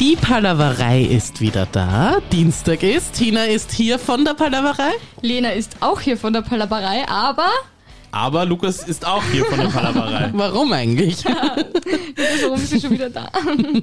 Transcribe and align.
Die 0.00 0.16
Palaverei 0.16 1.02
ist 1.02 1.42
wieder 1.42 1.66
da. 1.70 2.16
Dienstag 2.32 2.82
ist. 2.82 3.12
Tina 3.12 3.44
ist 3.44 3.70
hier 3.70 3.98
von 3.98 4.24
der 4.24 4.32
Palaverei. 4.32 4.92
Lena 5.20 5.50
ist 5.50 5.76
auch 5.80 6.00
hier 6.00 6.16
von 6.16 6.32
der 6.32 6.40
Palaberei, 6.40 7.06
aber 7.06 7.50
Aber 8.10 8.46
Lukas 8.46 8.82
ist 8.82 9.06
auch 9.06 9.22
hier 9.30 9.44
von 9.44 9.58
der 9.58 9.66
Palaverei. 9.68 10.30
Warum 10.32 10.72
eigentlich? 10.72 11.22
warum 12.42 12.54
ist 12.58 12.70
sie 12.70 12.80
schon 12.80 12.92
wieder 12.92 13.10
da? 13.10 13.30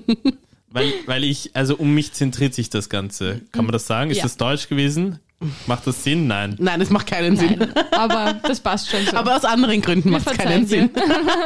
weil, 0.71 0.91
weil 1.05 1.23
ich, 1.23 1.51
also 1.53 1.75
um 1.75 1.93
mich 1.93 2.13
zentriert 2.13 2.55
sich 2.55 2.71
das 2.71 2.89
Ganze. 2.89 3.41
Kann 3.51 3.65
man 3.65 3.71
das 3.73 3.85
sagen? 3.85 4.09
Ist 4.09 4.17
Ja. 4.17 4.23
das 4.23 4.37
Deutsch 4.37 4.69
gewesen? 4.69 5.19
Macht 5.67 5.85
das 5.85 6.03
Sinn? 6.03 6.25
Nein. 6.25 6.55
Nein, 6.57 6.81
es 6.81 6.89
macht 6.89 7.05
keinen 7.05 7.37
Sinn. 7.37 7.57
Nein, 7.59 7.73
aber 7.91 8.33
das 8.41 8.59
passt 8.59 8.89
schon 8.89 9.05
so. 9.05 9.15
Aber 9.15 9.35
aus 9.35 9.45
anderen 9.45 9.81
Gründen 9.83 10.09
macht 10.09 10.25
es 10.31 10.35
keinen 10.35 10.65
verzeihen 10.65 10.89
Sinn. 10.89 10.89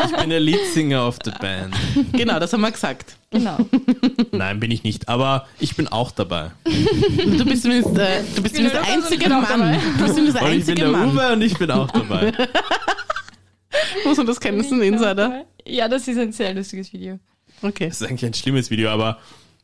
Ich 0.05 0.15
bin 0.15 0.29
der 0.29 0.39
Leadsinger 0.39 1.05
of 1.05 1.17
the 1.25 1.31
Band. 1.41 1.75
Genau, 2.13 2.39
das 2.39 2.53
haben 2.53 2.61
wir 2.61 2.71
gesagt. 2.71 3.17
Genau. 3.31 3.57
Nein, 4.31 4.59
bin 4.59 4.71
ich 4.71 4.83
nicht. 4.83 5.07
Aber 5.07 5.47
ich 5.59 5.75
bin 5.75 5.87
auch 5.87 6.11
dabei. 6.11 6.51
Du 6.65 7.45
bist 7.45 7.63
zumindest, 7.63 7.97
äh, 7.97 8.23
du 8.35 8.41
bist 8.43 8.55
zumindest 8.55 8.75
der 8.85 8.93
einzige 8.93 9.29
Mann. 9.29 9.79
Du 9.97 10.03
bist 10.03 10.15
zumindest 10.15 10.37
der 10.39 10.43
Und 10.47 10.51
ich 10.57 10.65
bin 10.65 10.73
einzige 10.73 10.75
der 10.81 10.89
Mann. 10.89 11.09
Uwe 11.15 11.33
und 11.33 11.41
ich 11.41 11.57
bin 11.57 11.71
auch 11.71 11.89
dabei. 11.91 12.33
Muss 14.05 14.17
man 14.17 14.27
das 14.27 14.39
kennen? 14.39 14.57
Das 14.57 14.67
ist 14.67 14.73
ein 14.73 14.81
Insider. 14.81 15.45
Ja, 15.65 15.87
das 15.87 16.07
ist 16.07 16.17
ein 16.17 16.31
sehr 16.33 16.53
lustiges 16.53 16.91
Video. 16.91 17.19
Okay. 17.61 17.87
Das 17.87 18.01
ist 18.01 18.07
eigentlich 18.07 18.25
ein 18.25 18.33
schlimmes 18.33 18.69
Video, 18.69 18.89
aber 18.89 19.17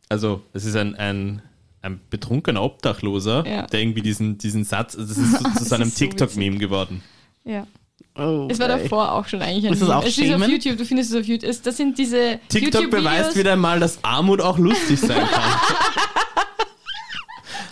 also, 0.10 0.42
es 0.54 0.64
ist 0.64 0.76
ein, 0.78 0.96
ein, 0.96 1.42
ein 1.82 2.00
betrunkener 2.10 2.64
Obdachloser, 2.64 3.46
Ja. 3.46 3.68
der 3.68 3.82
irgendwie 3.82 4.02
diesen, 4.02 4.38
diesen 4.38 4.64
Satz, 4.64 4.96
also 4.96 5.14
das 5.14 5.18
ist 5.18 5.38
zu 5.38 5.44
Das 5.44 5.70
seinem 5.70 5.94
TikTok-Meme 5.94 6.58
geworden. 6.58 7.04
Ja. 7.44 7.68
Oh, 8.18 8.48
Es 8.50 8.60
war 8.60 8.70
ey. 8.70 8.82
davor 8.84 9.12
auch 9.14 9.28
schon 9.28 9.42
eigentlich 9.42 9.68
ein 9.68 9.74
Ist 9.74 9.82
das 9.82 9.90
auch 9.90 10.04
Es 10.04 10.18
ist 10.18 10.34
auf? 10.34 10.48
YouTube, 10.48 10.78
du 10.78 10.86
findest 10.86 11.12
es 11.12 11.18
auf 11.20 11.26
YouTube. 11.26 11.50
Es, 11.50 11.62
das 11.62 11.78
sind 11.78 11.98
diese 11.98 12.40
TikTok 12.50 12.90
beweist 12.90 13.36
wieder 13.38 13.54
einmal, 13.54 13.80
dass 13.80 14.04
Armut 14.04 14.42
auch 14.42 14.58
lustig 14.58 15.00
sein 15.00 15.26
kann. 15.28 15.44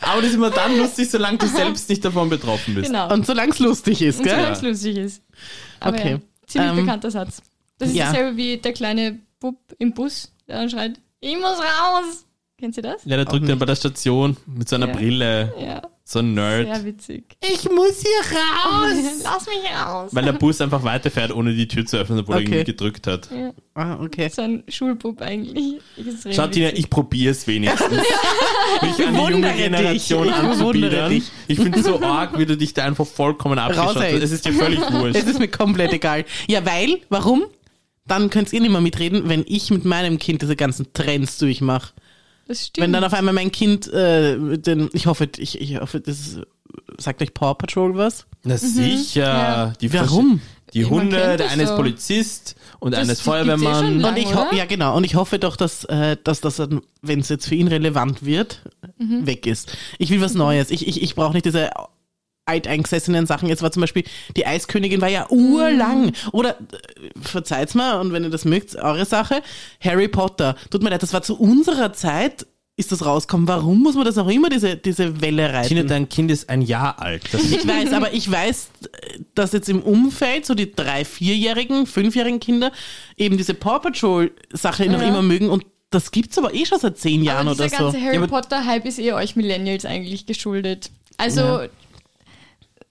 Aber 0.01 0.21
das 0.21 0.29
ist 0.29 0.35
immer 0.35 0.51
dann 0.51 0.77
lustig, 0.77 1.09
solange 1.09 1.37
du 1.39 1.47
selbst 1.47 1.89
nicht 1.89 2.05
davon 2.05 2.29
betroffen 2.29 2.75
bist. 2.75 2.87
Genau. 2.87 3.11
Und 3.11 3.25
solange 3.25 3.51
es 3.51 3.59
lustig 3.59 4.01
ist, 4.01 4.19
Und 4.19 4.25
gell? 4.25 4.35
solange 4.35 4.53
es 4.55 4.61
lustig 4.61 4.97
ist. 4.97 5.23
Aber 5.79 5.97
Okay. 5.97 6.11
ja, 6.11 6.19
ziemlich 6.45 6.69
Ähm, 6.71 6.75
bekannter 6.77 7.11
Satz. 7.11 7.41
Das 7.79 7.89
ist 7.89 7.95
ja. 7.95 8.05
dasselbe 8.05 8.37
wie 8.37 8.57
der 8.57 8.73
kleine 8.73 9.19
Bub 9.39 9.57
im 9.79 9.93
Bus, 9.93 10.31
der 10.47 10.59
dann 10.59 10.69
schreit, 10.69 10.99
ich 11.21 11.35
muss 11.35 11.57
raus. 11.57 12.25
Kennt 12.59 12.77
ihr 12.77 12.83
das? 12.83 13.03
Ja, 13.05 13.15
der 13.17 13.25
drückt 13.25 13.49
dann 13.49 13.59
bei 13.59 13.65
der 13.65 13.75
Station 13.75 14.37
mit 14.45 14.69
seiner 14.69 14.87
Ja. 14.87 14.93
Brille. 14.93 15.53
Ja, 15.59 15.81
So 16.07 16.19
ein 16.19 16.35
Nerd. 16.35 16.67
sehr 16.67 16.85
witzig. 16.85 17.35
Ich 17.41 17.63
muss 17.67 17.99
hier 18.03 18.37
raus. 18.37 18.93
Lass 19.23 19.47
mich 19.47 19.57
raus. 19.75 20.11
Weil 20.13 20.23
der 20.25 20.33
Bus 20.33 20.61
einfach 20.61 20.83
weiterfährt, 20.83 21.31
ohne 21.33 21.55
die 21.55 21.67
Tür 21.67 21.83
zu 21.87 21.97
öffnen, 21.97 22.19
obwohl 22.19 22.35
er 22.35 22.41
Okay. 22.41 22.47
irgendwie 22.51 22.71
gedrückt 22.73 23.07
hat. 23.07 23.27
Ja, 23.31 23.51
Ah, 23.73 23.97
okay. 23.99 24.29
so 24.29 24.43
ein 24.43 24.63
Schulbub 24.67 25.19
eigentlich. 25.23 25.81
Schaut 26.31 26.51
Tina, 26.51 26.69
ich 26.73 26.91
probiere 26.91 27.31
es 27.31 27.47
wenigstens. 27.47 27.89
mich 28.83 28.91
an 28.91 28.95
die 28.97 29.03
bewundere 29.03 29.31
junge 29.31 29.47
dich. 29.53 29.57
Generation 29.57 30.29
anzubiedern. 30.29 31.09
dich. 31.09 31.23
Ich 31.47 31.57
finde 31.59 31.79
es 31.79 31.85
so 31.85 31.99
arg, 31.99 32.37
wie 32.37 32.45
du 32.45 32.55
dich 32.55 32.75
da 32.75 32.85
einfach 32.85 33.07
vollkommen 33.07 33.57
abgeschaut 33.57 33.95
hast. 33.95 34.03
Es 34.13 34.31
ist 34.31 34.45
dir 34.45 34.53
völlig 34.53 34.79
wurscht. 34.91 35.15
Es 35.15 35.25
ist 35.25 35.39
mir 35.39 35.47
komplett 35.47 35.91
egal. 35.91 36.23
Ja, 36.47 36.63
weil, 36.67 36.99
warum? 37.09 37.45
Dann 38.05 38.29
könnt 38.29 38.53
ihr 38.53 38.61
nicht 38.61 38.69
mehr 38.71 38.79
mitreden, 38.81 39.27
wenn 39.27 39.43
ich 39.47 39.71
mit 39.71 39.85
meinem 39.85 40.19
Kind 40.19 40.43
diese 40.43 40.55
ganzen 40.55 40.93
Trends 40.93 41.39
durchmache. 41.39 41.93
Das 42.47 42.67
stimmt. 42.67 42.83
Wenn 42.85 42.93
dann 42.93 43.03
auf 43.03 43.13
einmal 43.13 43.33
mein 43.33 43.51
Kind, 43.51 43.87
äh, 43.91 44.57
den, 44.57 44.89
ich 44.93 45.07
hoffe, 45.07 45.29
ich, 45.37 45.59
ich 45.59 45.79
hoffe, 45.79 45.99
das 45.99 46.39
sagt 46.97 47.21
euch 47.21 47.33
Paw 47.33 47.53
Patrol 47.55 47.95
was? 47.95 48.25
Na 48.43 48.57
sicher. 48.57 49.21
Ja. 49.21 49.73
Die 49.81 49.91
Warum? 49.93 50.41
Die 50.73 50.81
Man 50.81 50.89
Hunde, 50.91 51.37
der 51.37 51.49
eine 51.51 51.63
ist 51.63 51.69
so. 51.69 51.75
Polizist 51.77 52.55
und 52.79 52.91
Das 52.93 53.03
eh 53.07 53.15
schon 53.15 53.23
Feuerwehrmann. 53.23 53.99
lange. 54.01 54.07
Und 54.07 54.17
ich 54.21 54.27
oder? 54.27 54.45
hoffe, 54.45 54.55
ja 54.55 54.65
genau, 54.65 54.95
und 54.97 55.03
ich 55.05 55.15
hoffe 55.15 55.39
doch, 55.39 55.55
dass, 55.55 55.85
äh, 55.85 56.17
dass 56.23 56.41
das, 56.41 56.61
wenn 57.01 57.19
es 57.19 57.29
jetzt 57.29 57.47
für 57.47 57.55
ihn 57.55 57.67
relevant 57.67 58.25
wird, 58.25 58.61
Mhm. 58.97 59.25
weg 59.25 59.45
ist. 59.47 59.75
Ich 59.99 60.09
will 60.09 60.21
was 60.21 60.35
Neues. 60.35 60.69
Ich, 60.71 60.87
ich, 60.87 61.01
ich 61.01 61.15
brauche 61.15 61.33
nicht 61.33 61.45
diese 61.45 61.69
alteingesessenen 62.45 63.25
Sachen. 63.25 63.49
Jetzt 63.49 63.61
war 63.61 63.71
zum 63.71 63.81
Beispiel, 63.81 64.03
die 64.37 64.45
Eiskönigin 64.45 65.01
war 65.01 65.09
ja 65.09 65.27
urlang. 65.29 66.11
Oder, 66.31 66.51
äh, 66.51 67.19
verzeiht's 67.21 67.73
mal, 67.75 67.99
und 67.99 68.13
wenn 68.13 68.23
ihr 68.23 68.29
das 68.29 68.45
mögt, 68.45 68.75
eure 68.75 69.05
Sache, 69.05 69.41
Harry 69.81 70.07
Potter. 70.07 70.55
Tut 70.69 70.83
mir 70.83 70.89
leid, 70.89 71.03
das 71.03 71.13
war 71.13 71.21
zu 71.21 71.37
unserer 71.39 71.93
Zeit, 71.93 72.45
ist 72.77 72.91
das 72.91 73.05
rausgekommen. 73.05 73.47
Warum 73.47 73.81
muss 73.81 73.95
man 73.95 74.03
das 74.05 74.17
auch 74.17 74.27
immer, 74.27 74.49
diese, 74.49 74.75
diese 74.75 75.21
Welle 75.21 75.53
reiten? 75.53 75.69
Tina, 75.69 75.83
dein 75.83 76.09
Kind 76.09 76.29
ist 76.29 76.49
ein 76.49 76.61
Jahr 76.61 77.01
alt. 77.01 77.23
Das 77.31 77.41
Ich 77.49 77.65
weiß, 77.65 77.93
aber 77.93 78.13
ich 78.13 78.29
weiß, 78.29 78.67
dass 79.33 79.53
jetzt 79.53 79.69
im 79.69 79.81
Umfeld 79.81 80.45
so 80.45 80.53
die 80.55 80.71
drei, 80.75 81.05
vierjährigen, 81.05 81.87
fünfjährigen 81.87 82.39
Kinder 82.41 82.71
eben 83.15 83.37
diese 83.37 83.53
Paw 83.53 83.79
Patrol 83.79 84.31
Sache 84.51 84.85
noch 84.87 85.01
Ja. 85.01 85.07
immer 85.07 85.21
mögen 85.21 85.49
und 85.49 85.65
das 85.89 86.11
gibt's 86.11 86.37
aber 86.37 86.53
eh 86.53 86.65
schon 86.65 86.79
seit 86.79 86.97
zehn 86.97 87.23
Jahren 87.23 87.47
aber 87.47 87.55
oder 87.57 87.69
so. 87.69 87.77
ganze 87.77 88.01
Harry 88.01 88.15
Ja, 88.15 88.21
aber- 88.21 88.27
Potter-Hype 88.27 88.85
ist 88.85 88.99
eh 88.99 89.13
euch 89.13 89.37
Millennials 89.37 89.85
eigentlich 89.85 90.25
geschuldet. 90.25 90.91
Also, 91.15 91.41
Ja. 91.41 91.65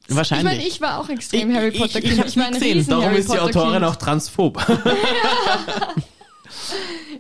Ich 0.08 0.14
Wahrscheinlich. 0.16 0.44
meine, 0.44 0.66
ich 0.66 0.80
war 0.80 0.98
auch 1.00 1.08
extrem 1.08 1.50
Ich- 1.50 1.56
Harry 1.56 1.68
ich- 1.68 1.78
Potter-Kind. 1.80 2.12
ich 2.14 2.20
hab's 2.20 2.36
war 2.36 2.44
nie 2.44 2.48
ein 2.48 2.60
gesehen. 2.60 2.86
Darum 2.88 3.04
Harry 3.04 3.18
ist 3.18 3.32
die. 3.32 3.38
Autorin 3.38 3.84
auch 3.84 3.96
transphob. 3.96 4.62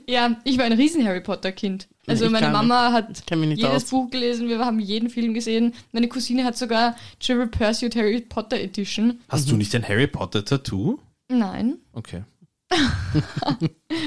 Ja, 0.06 0.36
ich 0.44 0.58
war 0.58 0.64
ein 0.66 0.72
riesen 0.72 1.04
Harry 1.06 1.20
Potter-Kind. 1.22 1.88
Also 2.06 2.26
Ich 2.26 2.30
meine 2.30 2.46
kann- 2.46 2.52
Mama 2.52 2.92
hat 2.92 3.22
jedes 3.30 3.64
aus. 3.64 3.84
Buch 3.86 4.10
gelesen, 4.10 4.48
wir 4.48 4.58
haben 4.58 4.78
jeden 4.78 5.08
Film 5.08 5.32
gesehen. 5.32 5.72
Meine 5.92 6.08
Cousine 6.08 6.44
hat 6.44 6.58
sogar 6.58 6.94
Trivial 7.20 7.46
Pursuit 7.48 7.96
Harry 7.96 8.20
Potter 8.20 8.58
Edition. 8.60 9.20
Hast 9.28 9.50
du 9.50 9.56
nicht 9.56 9.74
ein 9.74 9.86
Harry 9.88 10.06
Potter-Tattoo? 10.06 10.98
Nein. 11.28 11.76
Okay. 11.92 12.22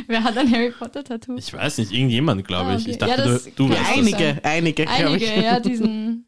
Wer 0.08 0.24
hat 0.24 0.38
ein 0.38 0.52
Harry 0.52 0.72
Potter-Tattoo? 0.72 1.36
Ich 1.38 1.52
weiß 1.52 1.80
nicht, 1.80 1.92
irgendjemand, 1.92 2.46
glaube 2.46 2.72
Ah, 2.72 2.76
ich. 2.76 2.84
okay. 2.84 2.92
Ich 2.92 2.98
dachte, 3.00 3.22
Ja, 3.22 3.26
du, 3.26 3.52
du 3.56 3.70
wärst 3.70 3.82
auch 3.82 3.88
das. 3.88 3.98
einige, 3.98 4.40
einige, 4.44 4.86
glaube 4.86 5.04
Einige, 5.10 5.26
ich. 5.26 5.42
ja, 5.44 5.60
diesen 5.60 6.27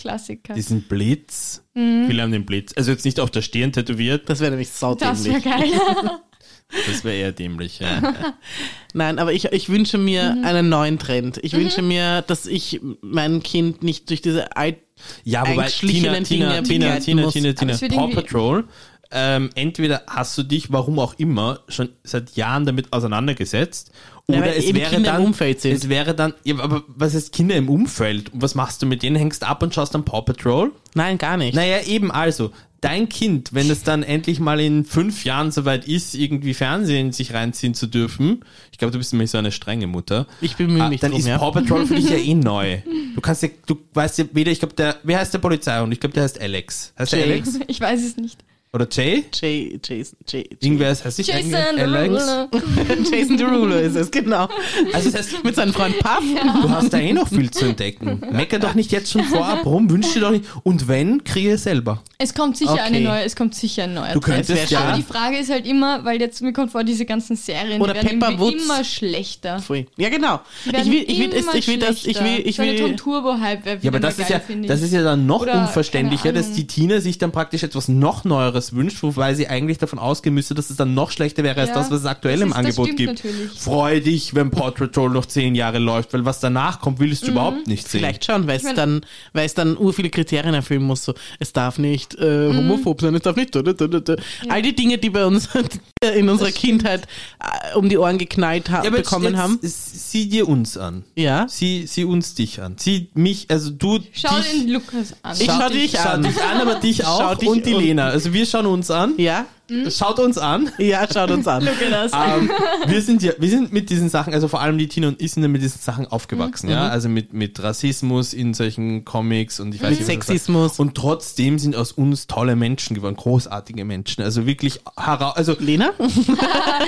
Klassiker. 0.00 0.54
Diesen 0.54 0.82
Blitz. 0.82 1.62
Mhm. 1.74 2.06
Viele 2.06 2.22
haben 2.22 2.32
den 2.32 2.46
Blitz. 2.46 2.72
Also 2.76 2.90
jetzt 2.90 3.04
nicht 3.04 3.20
auf 3.20 3.30
der 3.30 3.42
Stirn 3.42 3.72
tätowiert, 3.72 4.28
Das 4.28 4.40
wäre 4.40 4.50
nämlich 4.50 4.68
Das 4.68 4.82
wäre 4.82 5.14
saudämlich. 5.16 5.44
geil. 5.44 5.70
das 6.86 7.04
wäre 7.04 7.16
eher 7.16 7.32
dämlich. 7.32 7.80
Ja. 7.80 8.14
Nein, 8.94 9.18
aber 9.18 9.32
ich, 9.32 9.46
ich 9.46 9.68
wünsche 9.68 9.98
mir 9.98 10.34
Mhm. 10.36 10.44
einen 10.44 10.68
neuen 10.68 10.98
Trend. 10.98 11.38
Ich 11.42 11.52
wünsche 11.52 11.82
mir, 11.82 12.22
dass 12.22 12.46
ich 12.46 12.80
mein 13.02 13.42
Kind 13.42 13.82
nicht 13.82 14.08
durch 14.10 14.20
diese 14.22 14.56
alt 14.56 14.78
Ja, 15.24 15.42
wobei 15.48 15.66
Tina, 15.68 16.20
Tina, 16.20 16.62
Tina, 16.62 16.62
Tina. 16.62 17.30
Tina, 17.30 17.52
Tina, 17.52 17.80
wird 17.80 17.92
Paw 17.94 18.08
Patrol. 18.14 18.64
Ähm, 19.12 19.50
entweder 19.54 20.02
hast 20.06 20.38
du 20.38 20.42
dich, 20.44 20.70
warum 20.72 20.98
auch 20.98 21.14
immer, 21.18 21.60
schon 21.68 21.88
seit 22.04 22.36
Jahren 22.36 22.64
damit 22.64 22.92
auseinandergesetzt, 22.92 23.90
Ja, 24.28 24.38
oder 24.38 24.46
weil 24.46 24.56
es 24.58 24.64
eben 24.64 24.78
wäre 24.78 24.90
Kinder 24.90 25.10
im 25.10 25.16
dann, 25.16 25.24
Umfeld 25.26 25.60
sind. 25.60 25.72
es 25.72 25.88
wäre 25.88 26.14
dann, 26.14 26.34
ja, 26.44 26.58
aber 26.60 26.84
was 26.86 27.14
heißt 27.14 27.32
Kinder 27.32 27.56
im 27.56 27.68
Umfeld? 27.68 28.32
Und 28.32 28.42
was 28.42 28.54
machst 28.54 28.82
du 28.82 28.86
mit 28.86 29.02
denen? 29.02 29.16
Hängst 29.16 29.42
ab 29.44 29.62
und 29.62 29.74
schaust 29.74 29.94
dann 29.94 30.04
Paw 30.04 30.22
Patrol? 30.22 30.70
Nein, 30.94 31.18
gar 31.18 31.36
nicht. 31.36 31.54
Naja, 31.54 31.82
eben 31.86 32.12
also, 32.12 32.52
dein 32.80 33.08
Kind, 33.08 33.52
wenn 33.52 33.68
es 33.68 33.82
dann 33.82 34.02
endlich 34.02 34.38
mal 34.40 34.60
in 34.60 34.84
fünf 34.84 35.24
Jahren 35.24 35.50
soweit 35.50 35.86
ist, 35.88 36.14
irgendwie 36.14 36.54
Fernsehen 36.54 37.12
sich 37.12 37.34
reinziehen 37.34 37.74
zu 37.74 37.88
dürfen, 37.88 38.44
ich 38.70 38.78
glaube, 38.78 38.92
du 38.92 38.98
bist 38.98 39.12
nämlich 39.12 39.30
so 39.30 39.38
eine 39.38 39.50
strenge 39.52 39.86
Mutter, 39.88 40.26
Ich 40.40 40.56
bemühe 40.56 40.84
ah, 40.84 40.88
mich 40.88 41.00
dann 41.00 41.10
drum, 41.10 41.20
ist 41.20 41.26
ja. 41.26 41.38
Paw 41.38 41.50
Patrol 41.50 41.86
für 41.86 41.96
dich 41.96 42.08
ja 42.08 42.16
eh 42.16 42.34
neu. 42.34 42.78
Du 43.14 43.20
kannst 43.20 43.42
ja, 43.42 43.48
du 43.66 43.76
weißt 43.92 44.18
ja 44.18 44.24
weder, 44.32 44.52
ich 44.52 44.60
glaube, 44.60 44.74
der, 44.74 44.96
wer 45.02 45.18
heißt 45.18 45.34
der 45.34 45.40
Polizei? 45.40 45.82
Und 45.82 45.90
ich 45.90 45.98
glaube, 45.98 46.14
der 46.14 46.22
heißt 46.22 46.40
Alex. 46.40 46.92
Heißt 46.96 47.12
der 47.12 47.18
Jay. 47.18 47.32
Alex? 47.32 47.58
Ich 47.66 47.80
weiß 47.80 48.02
es 48.04 48.16
nicht. 48.16 48.38
Oder 48.72 48.86
Jay? 48.88 49.24
Jay, 49.34 49.80
Jason, 49.84 50.16
Jay, 50.28 50.44
Jay. 50.48 50.56
Irgendwer 50.60 50.92
ist, 50.92 51.04
heißt 51.04 51.18
nicht 51.18 51.26
Jason 51.28 51.54
Alex? 51.54 52.24
Jason 53.10 53.36
Derulo 53.36 53.74
ist 53.74 53.96
es, 53.96 54.10
genau. 54.12 54.48
Also 54.92 55.10
das 55.10 55.20
heißt, 55.32 55.42
Mit 55.44 55.56
seinem 55.56 55.72
Freund 55.72 55.98
Puff. 55.98 56.22
du 56.62 56.70
hast 56.70 56.92
da 56.92 56.98
eh 56.98 57.12
noch 57.12 57.26
viel 57.26 57.50
zu 57.50 57.64
entdecken. 57.64 58.22
Mecker 58.30 58.60
doch 58.60 58.74
nicht 58.74 58.92
jetzt 58.92 59.10
schon 59.10 59.24
vorab 59.24 59.66
rum, 59.66 59.90
wünsch 59.90 60.12
dir 60.12 60.20
doch 60.20 60.30
nicht. 60.30 60.44
Und 60.62 60.86
wenn, 60.86 61.24
kriege 61.24 61.58
selber. 61.58 62.00
Es 62.18 62.32
kommt 62.32 62.56
sicher 62.56 62.70
Okay. 62.74 62.80
eine 62.82 63.00
neue, 63.00 63.24
es 63.24 63.34
kommt 63.34 63.56
sicher 63.56 63.84
ein 63.84 63.94
neuer 63.94 64.12
Du 64.12 64.20
könntest 64.20 64.70
ja, 64.70 64.80
Aber 64.80 64.96
die 64.96 65.02
Frage 65.02 65.38
ist 65.38 65.50
halt 65.50 65.66
immer, 65.66 66.04
weil 66.04 66.20
jetzt 66.20 66.40
mir 66.40 66.52
kommt 66.52 66.70
vor, 66.70 66.84
diese 66.84 67.04
ganzen 67.06 67.34
Serien, 67.34 67.80
Oder 67.82 67.94
die 67.94 68.04
werden 68.06 68.20
Pepper 68.20 68.38
Woods. 68.38 68.62
immer 68.62 68.84
schlechter. 68.84 69.58
Pfui. 69.58 69.86
Ja, 69.96 70.10
genau. 70.10 70.40
Ich 70.64 70.72
will, 70.72 71.04
ich 71.08 71.18
will, 71.18 71.30
es, 71.34 71.52
ich 71.54 71.66
will 71.66 71.78
das, 71.78 72.04
ich 72.06 72.22
will, 72.22 72.42
ich 72.44 72.56
so 72.56 72.62
eine 72.62 72.76
Tom 72.76 72.90
will, 72.90 72.96
Turbo-Hype 72.96 73.64
wäre 73.64 73.78
Ja, 73.82 73.90
aber 73.90 73.98
das 73.98 74.16
geil, 74.18 74.26
ist 74.26 74.48
ja, 74.48 74.56
das 74.68 74.82
ist 74.82 74.92
ja 74.92 75.02
dann 75.02 75.26
noch 75.26 75.40
Oder, 75.42 75.60
unverständlicher, 75.62 76.32
dass 76.32 76.52
die 76.52 76.68
Tina 76.68 77.00
sich 77.00 77.18
dann 77.18 77.32
praktisch 77.32 77.64
etwas 77.64 77.88
noch 77.88 78.24
Neueres 78.24 78.59
wünscht, 78.74 79.02
wobei 79.02 79.34
sie 79.34 79.48
eigentlich 79.48 79.78
davon 79.78 79.98
ausgehen 79.98 80.34
müsste, 80.34 80.54
dass 80.54 80.70
es 80.70 80.76
dann 80.76 80.94
noch 80.94 81.10
schlechter 81.10 81.42
wäre 81.42 81.60
als 81.60 81.70
Ja, 81.70 81.74
das, 81.76 81.90
was 81.90 82.00
es 82.00 82.06
aktuell 82.06 82.34
das 82.38 82.42
im 82.42 82.48
ist- 82.48 82.56
das 82.56 82.64
Angebot 82.78 82.96
gibt. 82.96 83.08
natürlich. 83.24 83.50
Freu 83.58 84.00
dich, 84.00 84.34
wenn 84.34 84.50
Paw 84.50 84.70
Patrol 84.70 85.10
noch 85.10 85.26
zehn 85.26 85.54
Jahre 85.54 85.78
läuft, 85.78 86.12
weil 86.12 86.24
was 86.24 86.40
danach 86.40 86.80
kommt, 86.80 87.00
willst 87.00 87.22
du 87.22 87.26
Mhm. 87.26 87.32
überhaupt 87.32 87.66
nicht 87.66 87.88
sehen. 87.88 88.00
vielleicht 88.00 88.24
schon, 88.24 88.46
weil 88.46 88.56
es 88.56 88.74
dann, 88.74 89.00
weil 89.32 89.46
es 89.46 89.54
dann 89.54 89.76
ur 89.76 89.92
viele 89.92 90.10
Kriterien 90.10 90.54
erfüllen 90.54 90.82
muss, 90.82 91.04
so, 91.04 91.14
es 91.38 91.52
darf 91.52 91.78
nicht 91.78 92.14
äh, 92.20 92.48
Mhm. 92.48 92.56
homophob 92.58 93.00
sein, 93.00 93.14
es 93.14 93.22
darf 93.22 93.36
nicht, 93.36 93.54
da, 93.54 93.62
da, 93.62 93.72
da, 93.72 94.16
all 94.48 94.62
die 94.62 94.74
Dinge, 94.74 94.98
die 94.98 95.10
bei 95.10 95.24
uns 95.26 95.48
in 96.16 96.28
unserer 96.28 96.50
Kindheit 96.52 97.06
äh, 97.40 97.76
um 97.76 97.88
die 97.88 97.98
Ohren 97.98 98.18
geknallt 98.18 98.70
ha 98.70 98.82
Ja, 98.84 98.90
bekommen 98.90 99.26
jetzt, 99.26 99.36
haben. 99.36 99.58
Sieh 99.62 100.28
dir 100.28 100.48
uns 100.48 100.76
an. 100.76 101.04
Ja. 101.16 101.46
Sieh, 101.48 101.86
sieh 101.86 102.04
uns 102.04 102.34
dich 102.34 102.60
an. 102.62 102.74
Sieh 102.78 103.08
mich, 103.14 103.46
also 103.48 103.70
du 103.70 103.98
Schau 104.12 104.36
dich, 104.36 104.50
den 104.50 104.68
Lukas 104.68 105.14
an. 105.22 105.36
Ich 105.38 105.46
schau 105.46 105.68
dich 105.68 105.92
Schau 105.92 106.08
an. 106.10 106.22
dich 106.22 106.42
an, 106.42 106.60
aber 106.60 106.74
dich 106.76 106.98
Schau 107.02 107.30
auch 107.30 107.34
dich 107.36 107.48
und 107.48 107.66
die 107.66 107.74
und- 107.74 107.82
Lena. 107.84 108.06
Also 108.08 108.32
wir 108.32 108.46
schauen 108.50 108.66
uns 108.66 108.90
an. 108.90 109.14
Ja? 109.16 109.46
Schaut 109.88 110.18
uns 110.18 110.36
an. 110.36 110.68
Ja, 110.78 111.06
schaut 111.12 111.30
uns 111.30 111.46
an. 111.46 111.64
Look 111.64 111.76
at 111.80 111.92
us. 111.92 112.12
ähm, 112.12 112.50
wir 112.88 113.00
sind 113.02 113.22
ja, 113.22 113.32
wir 113.38 113.48
sind 113.48 113.72
mit 113.72 113.88
diesen 113.88 114.08
Sachen, 114.08 114.34
also 114.34 114.48
vor 114.48 114.60
allem 114.60 114.78
die 114.78 114.88
Tina 114.88 115.06
und 115.06 115.22
ich 115.22 115.30
sind 115.30 115.44
ja 115.44 115.48
mit 115.48 115.62
diesen 115.62 115.80
Sachen 115.80 116.08
aufgewachsen, 116.08 116.68
ja, 116.68 116.88
also 116.88 117.08
mit, 117.08 117.32
mit 117.32 117.62
Rassismus 117.62 118.32
in 118.34 118.52
solchen 118.52 119.04
Comics 119.04 119.60
und 119.60 119.72
ich 119.72 119.80
weiß 119.80 119.90
Mit 119.90 119.98
nicht, 120.00 120.18
das 120.18 120.26
Sexismus. 120.26 120.80
Und 120.80 120.96
trotzdem 120.96 121.60
sind 121.60 121.76
aus 121.76 121.92
uns 121.92 122.26
tolle 122.26 122.56
Menschen 122.56 122.96
geworden, 122.96 123.14
großartige 123.14 123.84
Menschen, 123.84 124.24
also 124.24 124.44
wirklich, 124.44 124.80
hera- 124.96 125.36
also 125.36 125.54
Lena? 125.60 125.92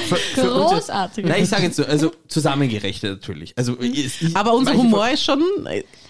für, 0.08 0.16
für 0.16 0.52
uns-. 0.52 0.88
Nein, 0.88 1.42
ich 1.44 1.48
sage 1.48 1.62
jetzt 1.62 1.76
so, 1.76 1.84
also 1.84 2.10
zusammengerechnet 2.26 3.12
natürlich. 3.20 3.54
Also 3.56 3.78
ich, 3.80 4.22
ich, 4.22 4.36
Aber 4.36 4.54
unser 4.54 4.74
Humor 4.74 5.08
ist 5.08 5.22
schon, 5.22 5.40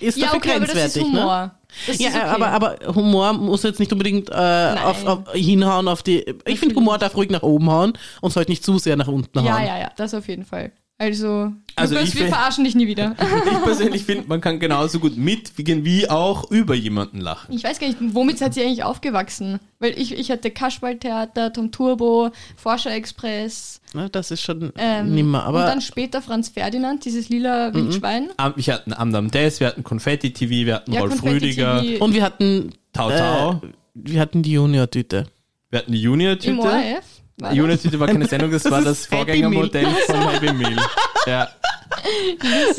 ist 0.00 0.16
ja, 0.16 0.24
dafür 0.26 0.38
okay, 0.38 0.50
aber 0.56 0.60
das 0.66 0.74
ist 0.74 0.94
grenzwertig, 0.94 1.12
ne? 1.12 1.50
Das 1.86 1.98
Ja, 1.98 2.10
okay. 2.10 2.20
aber, 2.20 2.48
aber 2.48 2.76
Humor 2.94 3.32
muss 3.32 3.62
jetzt 3.62 3.80
nicht 3.80 3.92
unbedingt 3.92 4.30
äh, 4.30 4.74
auf, 4.84 5.06
auf, 5.06 5.32
hinhauen 5.32 5.88
auf 5.88 6.02
die. 6.02 6.24
Ich 6.46 6.60
finde, 6.60 6.74
Humor 6.74 6.98
darf 6.98 7.16
ruhig 7.16 7.30
nach 7.30 7.42
oben 7.42 7.70
hauen 7.70 7.92
und 8.20 8.32
sollte 8.32 8.50
nicht 8.50 8.64
zu 8.64 8.78
sehr 8.78 8.96
nach 8.96 9.08
unten 9.08 9.38
hauen. 9.38 9.46
ja, 9.46 9.60
ja, 9.60 9.78
ja, 9.78 9.90
das 9.96 10.14
auf 10.14 10.28
jeden 10.28 10.44
Fall. 10.44 10.72
Also, 10.98 11.50
Also 11.74 11.94
Lukas, 11.96 12.10
ich 12.10 12.20
wir 12.20 12.28
verarschen 12.28 12.62
dich 12.62 12.76
nie 12.76 12.86
wieder. 12.86 13.16
ich 13.50 13.62
persönlich 13.64 14.04
finde, 14.04 14.28
man 14.28 14.40
kann 14.40 14.60
genauso 14.60 15.00
gut 15.00 15.16
mit 15.16 15.58
wie, 15.58 15.84
wie 15.84 16.08
auch 16.08 16.48
über 16.48 16.76
jemanden 16.76 17.20
lachen. 17.20 17.52
Ich 17.52 17.64
weiß 17.64 17.80
gar 17.80 17.88
nicht, 17.88 17.98
womit 18.00 18.38
seid 18.38 18.56
ihr 18.56 18.64
eigentlich 18.64 18.84
aufgewachsen? 18.84 19.58
Weil 19.80 19.98
ich, 19.98 20.16
ich 20.16 20.30
hatte 20.30 20.52
Kasperltheater, 20.52 21.52
Tom 21.52 21.72
Turbo, 21.72 22.30
Forscher 22.54 22.92
Express 22.92 23.80
Ne, 23.94 24.08
Das 24.10 24.30
ist 24.30 24.40
schon 24.42 24.72
ähm, 24.76 25.14
nimmer. 25.14 25.40
und 25.40 25.44
Aber 25.48 25.66
dann 25.66 25.80
später 25.82 26.22
Franz 26.22 26.48
Ferdinand, 26.48 27.04
dieses 27.04 27.28
lila 27.28 27.74
Wildschwein. 27.74 28.30
Am- 28.38 28.54
Wir 28.56 28.72
hatten 28.74 28.92
Amdam 28.94 29.30
Des, 29.30 29.60
wir 29.60 29.66
hatten 29.66 29.84
Konfetti 29.84 30.32
TV, 30.32 30.66
wir 30.66 30.74
hatten 30.76 30.92
Ja, 30.92 31.00
Rolf 31.00 31.22
Rüdiger, 31.22 31.80
TV. 31.82 32.04
und 32.04 32.14
wir 32.14 32.22
hatten 32.22 32.72
Tau 32.92 33.10
Tau, 33.10 33.50
Äh, 33.62 33.68
wir 33.94 34.20
hatten 34.20 34.42
die 34.42 34.52
Junior-Tüte. 34.52 35.26
wir 35.70 35.78
hatten 35.80 35.92
die 35.92 35.98
Im 35.98 36.04
Junior-Tüte. 36.04 36.58
ORF. 36.58 37.04
war 37.38 37.48
das? 37.50 37.56
Junior-Tüte 37.56 38.00
war 38.00 38.06
keine 38.06 38.26
Sendung, 38.26 38.50
das, 38.50 38.62
Das 38.62 38.72
war 38.72 38.80
das 38.82 39.06
Vorgängermodell 39.06 39.86
von 40.06 40.28
Happy 40.30 40.52
Meal. 40.52 40.76
Ja. 41.26 41.48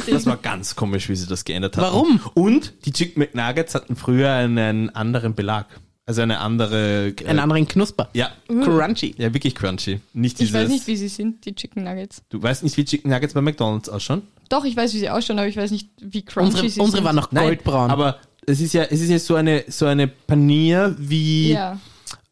Das 0.10 0.26
war 0.26 0.38
ganz 0.38 0.76
komisch, 0.76 1.08
wie 1.08 1.16
sie 1.16 1.28
das 1.28 1.46
geändert 1.46 1.78
haben. 1.78 1.84
Warum? 1.86 2.20
Und 2.34 2.74
die 2.86 2.92
Chicken 2.92 3.20
McNuggets 3.22 3.74
hatten 3.76 3.96
früher 3.96 4.32
einen 4.34 4.90
anderen 4.90 5.34
Belag. 5.36 5.68
Also 6.06 6.22
eine 6.22 6.40
andere. 6.40 7.14
äh, 7.18 7.26
Einen 7.28 7.40
anderen 7.40 7.68
Knusper. 7.68 8.10
Ja. 8.14 8.32
Crunchy. 8.48 9.16
Ja, 9.18 9.34
wirklich 9.34 9.56
crunchy. 9.56 10.00
Nicht 10.14 10.34
Ich 10.42 10.48
dieses. 10.50 10.54
weiß 10.54 10.70
nicht, 10.70 10.86
wie 10.88 10.98
sie 10.98 11.08
sind, 11.08 11.46
die 11.46 11.56
Chicken 11.56 11.84
Nuggets. 11.84 12.22
du 12.30 12.42
weißt 12.44 12.64
nicht, 12.64 12.76
wie 12.78 12.84
Chicken 12.86 13.10
Nuggets 13.10 13.34
bei 13.34 13.42
McDonalds 13.42 13.88
ausschauen? 13.90 14.24
Doch, 14.50 14.66
ich 14.66 14.76
weiß, 14.76 14.94
wie 14.94 15.00
sie 15.00 15.10
ausschauen, 15.10 15.40
aber 15.40 15.48
ich 15.48 15.56
weiß 15.58 15.72
nicht, 15.72 15.90
wie 16.02 16.24
crunchy 16.24 16.50
Unsere, 16.50 16.70
sie 16.70 16.80
unsere 16.82 16.98
sind. 16.98 17.06
waren 17.06 17.16
noch 17.16 17.30
goldbraun. 17.30 17.90
Aber 17.90 18.18
es 18.46 18.60
ist 18.60 18.74
ja, 18.74 18.84
es 18.84 19.00
ist 19.00 19.10
ja 19.10 19.18
so 19.20 19.36
eine, 19.36 19.64
so 19.70 19.86
eine 19.86 20.08
Panier 20.08 20.94
wie, 21.00 21.54
Ja. 21.54 21.80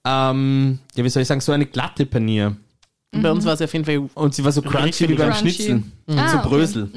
ähm, 0.06 0.80
ja, 0.96 1.04
wie 1.06 1.10
soll 1.10 1.22
ich 1.22 1.28
sagen, 1.28 1.40
so 1.42 1.54
eine 1.54 1.66
glatte 1.66 2.06
Panier. 2.06 2.58
Bei 3.14 3.30
uns 3.32 3.44
war 3.46 3.54
es 3.54 3.62
auf 3.62 3.74
jeden 3.74 3.84
Fall. 3.86 4.10
Und 4.14 4.34
sie 4.36 4.44
war 4.44 4.52
so 4.54 4.62
crunchy 4.62 5.08
wie 5.10 5.16
beim 5.16 5.32
crunchy. 5.32 5.52
Schnitzel. 5.52 5.84
Ah, 6.08 6.30
so 6.30 6.38
okay. 6.38 6.48
Brösel. 6.48 6.90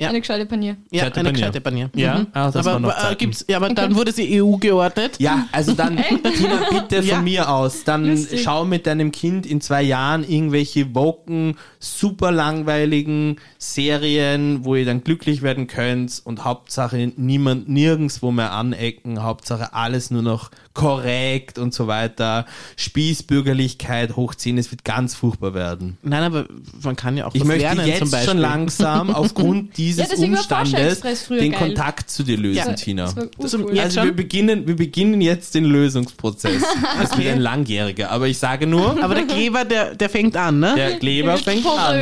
Ja. 0.00 0.08
Eine 0.08 0.20
gescheite 0.20 0.46
Panier. 0.46 0.76
Ja, 0.90 1.04
Gescheite 1.04 1.20
eine 1.20 1.28
Panier. 1.28 1.40
gescheite 1.40 1.60
Panier. 1.60 1.90
Ja? 1.94 2.18
Mhm. 2.20 2.26
Ah, 2.32 2.46
das 2.50 2.56
aber 2.56 2.72
waren 2.74 2.82
noch 2.82 2.90
äh, 2.90 3.00
Zeiten. 3.00 3.18
gibt's, 3.18 3.44
ja, 3.48 3.58
aber 3.58 3.68
dann 3.74 3.94
wurde 3.94 4.12
sie 4.12 4.42
EU 4.42 4.56
geordnet. 4.56 5.16
Ja, 5.18 5.46
also 5.52 5.72
dann, 5.74 5.96
Tina, 5.98 6.60
bitte 6.70 7.02
von 7.02 7.06
Ja. 7.10 7.20
mir 7.20 7.50
aus, 7.50 7.84
dann 7.84 8.06
Lustig. 8.08 8.42
schau 8.42 8.64
mit 8.64 8.86
deinem 8.86 9.12
Kind 9.12 9.44
in 9.44 9.60
zwei 9.60 9.82
Jahren 9.82 10.24
irgendwelche 10.26 10.94
woken, 10.94 11.56
super 11.78 12.32
langweiligen 12.32 13.36
Serien, 13.58 14.64
wo 14.64 14.74
ihr 14.74 14.86
dann 14.86 15.04
glücklich 15.04 15.42
werden 15.42 15.66
könnt 15.66 16.22
und 16.24 16.44
Hauptsache 16.44 17.12
niemand 17.16 17.68
nirgendwo 17.68 18.30
mehr 18.30 18.52
anecken, 18.52 19.22
Hauptsache 19.22 19.74
alles 19.74 20.10
nur 20.10 20.22
noch 20.22 20.50
korrekt 20.72 21.58
und 21.58 21.74
so 21.74 21.88
weiter, 21.88 22.46
Spießbürgerlichkeit 22.76 24.16
hochziehen, 24.16 24.56
es 24.56 24.70
wird 24.70 24.84
ganz 24.84 25.14
furchtbar 25.14 25.52
werden. 25.54 25.98
Nein, 26.02 26.22
aber 26.22 26.46
man 26.82 26.96
kann 26.96 27.16
ja 27.16 27.26
auch 27.26 27.34
Ich 27.34 27.40
was 27.42 27.48
möchte 27.48 27.62
lernen 27.64 27.86
jetzt 27.86 27.98
zum 27.98 28.10
Beispiel. 28.10 28.30
schon 28.30 28.38
langsam 28.38 29.10
aufgrund 29.14 29.76
dieses 29.96 30.18
Ja, 30.20 30.26
Umstandes 30.26 31.00
den 31.28 31.52
geil. 31.52 31.58
Kontakt 31.58 32.10
zu 32.10 32.22
dir 32.22 32.36
lösen, 32.36 32.56
Ja. 32.56 32.72
Tina. 32.74 33.04
Das 33.04 33.16
war 33.16 33.26
Das- 33.36 33.54
Also 33.84 34.04
wir 34.04 34.12
beginnen, 34.12 34.66
wir 34.66 34.76
beginnen 34.76 35.20
jetzt 35.20 35.54
den 35.54 35.64
Lösungsprozess. 35.64 36.62
Das 37.00 37.16
wird 37.16 37.28
ein 37.28 37.40
langjähriger. 37.40 38.10
Aber 38.10 38.28
ich 38.28 38.38
sage 38.38 38.66
nur, 38.66 38.96
Aber 39.02 39.14
der 39.14 39.26
Kleber, 39.26 39.64
der, 39.64 39.94
der 39.94 40.08
fängt 40.10 40.36
an, 40.36 40.58
ne? 40.60 40.74
der 40.76 40.98
Kleber 40.98 41.36
fängt 41.36 41.66
an. 41.66 41.98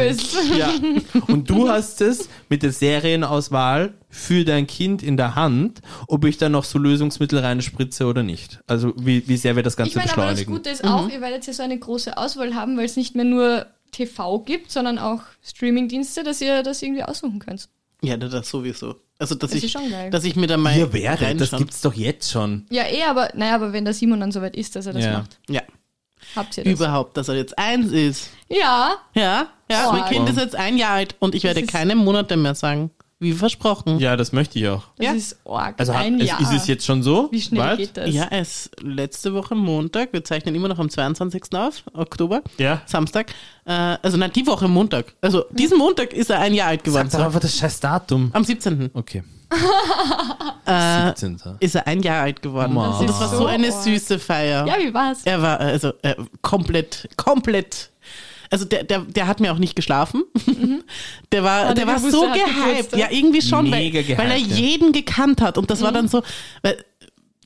Ja. 0.56 0.73
Und 1.29 1.49
du 1.50 1.69
hast 1.70 2.00
es 2.00 2.29
mit 2.49 2.62
der 2.62 2.73
Serienauswahl 2.73 3.94
für 4.11 4.44
dein 4.44 4.67
Kind 4.67 5.02
in 5.02 5.17
der 5.17 5.34
Hand, 5.34 5.81
ob 6.06 6.25
ich 6.25 6.38
da 6.38 6.49
noch 6.49 6.64
so 6.64 6.79
Lösungsmittel 6.79 7.38
reinspritze 7.41 8.06
oder 8.06 8.23
nicht. 8.23 8.61
Also 8.67 8.93
wie, 8.96 9.26
wie 9.29 9.37
sehr 9.37 9.55
wir 9.56 9.62
das 9.62 9.75
Ich 9.75 9.79
Ganze 9.79 9.99
meine, 9.99 10.12
aber 10.12 10.23
das 10.23 10.41
beschleunigen. 10.41 10.52
Gute 10.55 10.70
ist 10.70 10.84
auch, 10.84 11.08
ihr 11.11 11.20
werdet 11.20 11.46
ja 11.46 11.52
so 11.52 11.62
eine 11.62 11.79
große 11.79 12.17
Auswahl 12.17 12.55
haben, 12.55 12.76
weil 12.76 12.87
es 12.87 12.96
nicht 12.96 13.14
mehr 13.14 13.25
nur 13.26 13.67
TV 13.93 14.41
gibt, 14.41 14.70
sondern 14.70 14.99
auch 14.99 15.20
Streamingdienste, 15.43 16.23
dass 16.23 16.41
ihr 16.41 16.62
das 16.62 16.82
irgendwie 16.82 17.02
aussuchen 17.05 17.38
könnt. 17.38 17.69
Ja, 18.02 18.16
das 18.16 18.48
sowieso. 18.48 18.96
Also, 19.18 19.34
dass 19.34 19.50
Das 19.50 19.58
ich, 19.58 19.64
ist 19.64 19.72
schon 19.72 19.90
geil. 19.90 20.10
dass 20.10 20.22
ich 20.24 20.36
mir 20.36 20.46
da 20.46 20.56
mal 20.56 20.76
Ihr 20.76 20.92
werdet, 20.92 21.40
das 21.40 21.50
gibt's 21.50 21.80
doch 21.80 21.94
jetzt 21.94 22.30
schon. 22.30 22.66
Ja, 22.70 22.84
eh, 22.84 23.02
aber 23.02 23.30
naja, 23.34 23.56
aber 23.56 23.72
wenn 23.72 23.84
der 23.84 23.94
Simon 23.94 24.20
dann 24.20 24.30
soweit 24.30 24.54
ist, 24.56 24.76
dass 24.76 24.86
er 24.86 24.92
das 24.92 25.04
Ja. 25.04 25.18
macht, 25.18 25.40
Ja, 25.48 25.62
habt 26.36 26.56
ihr 26.56 26.62
das. 26.64 26.72
überhaupt, 26.72 27.16
dass 27.16 27.28
er 27.28 27.34
jetzt 27.34 27.58
eins 27.58 27.90
ist. 27.90 28.30
Ja, 28.48 28.94
Ja, 29.14 29.48
ja, 29.70 29.88
Oh. 29.88 29.92
mein 29.92 30.04
Kind 30.04 30.28
ist 30.28 30.38
jetzt 30.38 30.54
ein 30.54 30.78
Jahr 30.78 30.92
alt 30.92 31.16
und 31.18 31.34
ich 31.34 31.42
werde 31.42 31.60
ist- 31.60 31.70
keine 31.70 31.96
Monate 31.96 32.36
mehr 32.36 32.54
sagen. 32.54 32.90
Wie 33.20 33.32
versprochen. 33.32 33.99
Ja, 33.99 34.17
das 34.17 34.31
möchte 34.32 34.61
ich 34.61 34.69
auch. 34.69 34.85
das 34.97 35.06
Ja. 35.06 35.12
ist 35.12 35.38
arg. 35.44 35.75
Also 35.79 35.93
hat, 35.93 36.05
ein 36.05 36.20
Jahr. 36.20 36.41
ist 36.41 36.53
es 36.53 36.69
jetzt 36.69 36.87
schon 36.87 37.03
so? 37.03 37.29
Wie 37.32 37.41
schnell 37.41 37.61
Bald? 37.61 37.79
geht 37.79 37.97
das? 37.97 38.15
Ja, 38.15 38.29
es 38.31 38.67
ist 38.67 38.82
letzte 38.82 39.35
Woche 39.35 39.56
Montag. 39.56 40.12
Wir 40.12 40.23
zeichnen 40.23 40.55
immer 40.55 40.69
noch 40.69 40.79
am 40.79 40.88
22. 40.88 41.43
auf, 41.55 41.82
Oktober. 41.94 42.43
Ja. 42.59 42.81
Samstag. 42.87 43.32
Äh, 43.65 43.73
also 43.73 44.17
nein, 44.17 44.31
die 44.32 44.47
Woche 44.47 44.69
Montag. 44.69 45.15
Also 45.20 45.44
diesen 45.50 45.79
Montag 45.79 46.12
ist 46.12 46.31
er 46.31 46.38
ein 46.38 46.55
Jahr 46.55 46.69
alt 46.69 46.85
geworden. 46.85 47.11
Sag 47.11 47.19
doch 47.19 47.26
einfach 47.26 47.41
das 47.41 47.56
scheiß 47.56 47.81
Datum. 47.81 48.31
Am 48.32 48.44
17. 48.44 48.91
Okay. 48.94 49.25
Äh, 50.67 51.06
17. 51.17 51.41
ist 51.61 51.75
er 51.76 51.87
ein 51.87 52.03
Jahr 52.03 52.23
alt 52.25 52.43
geworden. 52.43 52.76
Und 52.76 53.09
das 53.09 53.19
war 53.19 53.29
so 53.31 53.38
So 53.38 53.47
eine 53.47 53.73
süße 53.73 54.19
Feier. 54.19 54.67
Ja, 54.67 54.75
wie 54.79 54.93
war's? 54.93 55.20
Er 55.25 55.41
war 55.41 55.59
also 55.59 55.94
äh, 56.03 56.15
komplett, 56.43 57.09
komplett. 57.17 57.88
Also 58.50 58.64
der, 58.64 58.84
der, 58.84 59.00
der 59.00 59.26
hat 59.26 59.40
mir 59.40 59.52
auch 59.52 59.58
nicht 59.58 59.76
geschlafen. 59.76 60.24
Der 61.32 61.44
war, 61.44 61.66
Ah, 61.66 61.74
der 61.74 61.84
der 61.84 61.86
war 61.86 61.98
so 61.98 62.22
gehypt. 62.22 62.96
Ja, 62.96 63.08
irgendwie 63.10 63.42
schon, 63.42 63.70
weil, 63.70 63.92
weil 63.92 64.30
er 64.30 64.36
gehypt, 64.38 64.50
ja. 64.50 64.56
jeden 64.56 64.92
gekannt 64.92 65.42
hat. 65.42 65.58
Und 65.58 65.70
das 65.70 65.80
Mhm. 65.80 65.84
war 65.84 65.92
dann 65.92 66.08
so, 66.08 66.22
weil 66.62 66.82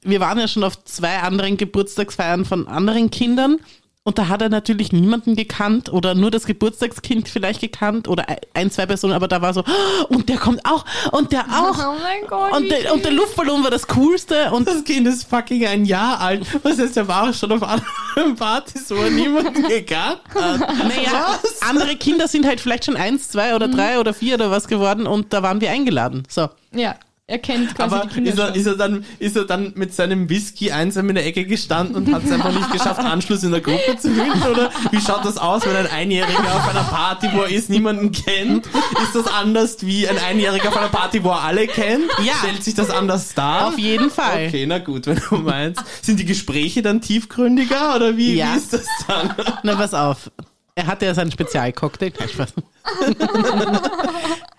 wir 0.04 0.20
waren 0.20 0.38
ja 0.38 0.46
schon 0.46 0.62
auf 0.64 0.84
zwei 0.84 1.18
anderen 1.18 1.56
Geburtstagsfeiern 1.56 2.44
von 2.44 2.68
anderen 2.68 3.10
Kindern. 3.10 3.58
Und 4.04 4.18
da 4.18 4.26
hat 4.26 4.42
er 4.42 4.48
natürlich 4.48 4.92
niemanden 4.92 5.36
gekannt 5.36 5.92
oder 5.92 6.16
nur 6.16 6.32
das 6.32 6.44
Geburtstagskind 6.44 7.28
vielleicht 7.28 7.60
gekannt 7.60 8.08
oder 8.08 8.26
ein, 8.52 8.68
zwei 8.72 8.84
Personen, 8.84 9.12
aber 9.12 9.28
da 9.28 9.40
war 9.42 9.54
so, 9.54 9.60
"Oh, 9.60 10.04
und 10.14 10.28
der 10.28 10.38
kommt 10.38 10.66
auch 10.66 10.84
und 11.12 11.30
der 11.30 11.42
auch. 11.42 11.78
Oh 11.78 11.94
mein 12.02 12.26
Gott. 12.26 12.52
Und 12.52 12.68
der, 12.68 12.92
und 12.92 13.04
der 13.04 13.12
Luftballon 13.12 13.62
war 13.62 13.70
das 13.70 13.86
Coolste 13.86 14.50
und 14.50 14.66
Das 14.66 14.82
Kind 14.82 15.06
ist 15.06 15.30
fucking 15.30 15.64
ein 15.66 15.84
Jahr 15.84 16.20
alt. 16.20 16.44
Was 16.64 16.78
heißt, 16.80 16.96
er 16.96 17.06
war 17.06 17.30
auch 17.30 17.34
schon 17.34 17.52
auf 17.52 17.62
anderen 17.62 18.34
Partys, 18.36 18.90
wo 18.90 18.96
er 18.96 19.10
niemanden 19.10 19.62
gekannt 19.68 20.20
hat. 20.34 20.60
Naja, 20.60 21.38
andere 21.68 21.94
Kinder 21.94 22.26
sind 22.26 22.44
halt 22.44 22.60
vielleicht 22.60 22.86
schon 22.86 22.96
eins, 22.96 23.28
zwei 23.30 23.54
oder 23.54 23.68
drei 23.68 24.00
oder 24.00 24.12
vier 24.12 24.34
oder 24.34 24.50
was 24.50 24.66
geworden 24.66 25.06
und 25.06 25.32
da 25.32 25.44
waren 25.44 25.60
wir 25.60 25.70
eingeladen. 25.70 26.24
So. 26.28 26.48
Ja, 26.74 26.96
er 27.32 27.38
kennt 27.38 27.74
quasi 27.74 27.94
Aber 27.94 28.06
die 28.06 28.14
Kinder 28.14 28.30
ist 28.30 28.38
er, 28.38 28.54
ist, 28.54 28.66
er 28.66 28.76
dann, 28.76 29.04
ist 29.18 29.36
er 29.36 29.44
dann 29.44 29.72
mit 29.74 29.94
seinem 29.94 30.28
Whisky 30.28 30.70
einsam 30.70 31.08
in 31.08 31.14
der 31.14 31.24
Ecke 31.24 31.46
gestanden 31.46 31.96
und 31.96 32.12
hat 32.14 32.24
es 32.24 32.30
einfach 32.30 32.52
nicht 32.52 32.70
geschafft, 32.70 33.00
Anschluss 33.00 33.42
in 33.42 33.52
der 33.52 33.62
Gruppe 33.62 33.96
zu 33.98 34.10
finden? 34.12 34.42
Oder 34.50 34.70
wie 34.90 35.00
schaut 35.00 35.24
das 35.24 35.38
aus, 35.38 35.64
wenn 35.64 35.74
ein 35.74 35.86
Einjähriger 35.86 36.54
auf 36.54 36.68
einer 36.68 36.84
Party, 36.84 37.30
wo 37.32 37.40
er 37.42 37.48
ist, 37.48 37.70
niemanden 37.70 38.12
kennt? 38.12 38.66
Ist 39.02 39.14
das 39.14 39.26
anders 39.26 39.78
wie 39.86 40.06
ein 40.06 40.18
Einjähriger 40.18 40.68
auf 40.68 40.76
einer 40.76 40.88
Party, 40.90 41.24
wo 41.24 41.30
er 41.30 41.40
alle 41.42 41.66
kennt? 41.66 42.04
Ja. 42.22 42.34
Stellt 42.40 42.62
sich 42.62 42.74
das 42.74 42.90
anders 42.90 43.32
dar? 43.34 43.68
Auf 43.68 43.78
jeden 43.78 44.10
Fall. 44.10 44.48
Okay, 44.48 44.66
na 44.66 44.78
gut, 44.78 45.06
wenn 45.06 45.20
du 45.30 45.36
meinst. 45.36 45.82
Sind 46.02 46.20
die 46.20 46.26
Gespräche 46.26 46.82
dann 46.82 47.00
tiefgründiger 47.00 47.96
oder 47.96 48.18
wie, 48.18 48.34
Ja. 48.34 48.52
wie 48.52 48.58
ist 48.58 48.74
das 48.74 48.84
dann? 49.08 49.34
Na, 49.62 49.74
pass 49.74 49.94
auf. 49.94 50.30
Er 50.74 50.86
hatte 50.86 51.06
ja 51.06 51.14
seinen 51.14 51.32
Spezialcocktail. 51.32 52.10
Kein 52.10 52.28
Spaß. 52.28 52.52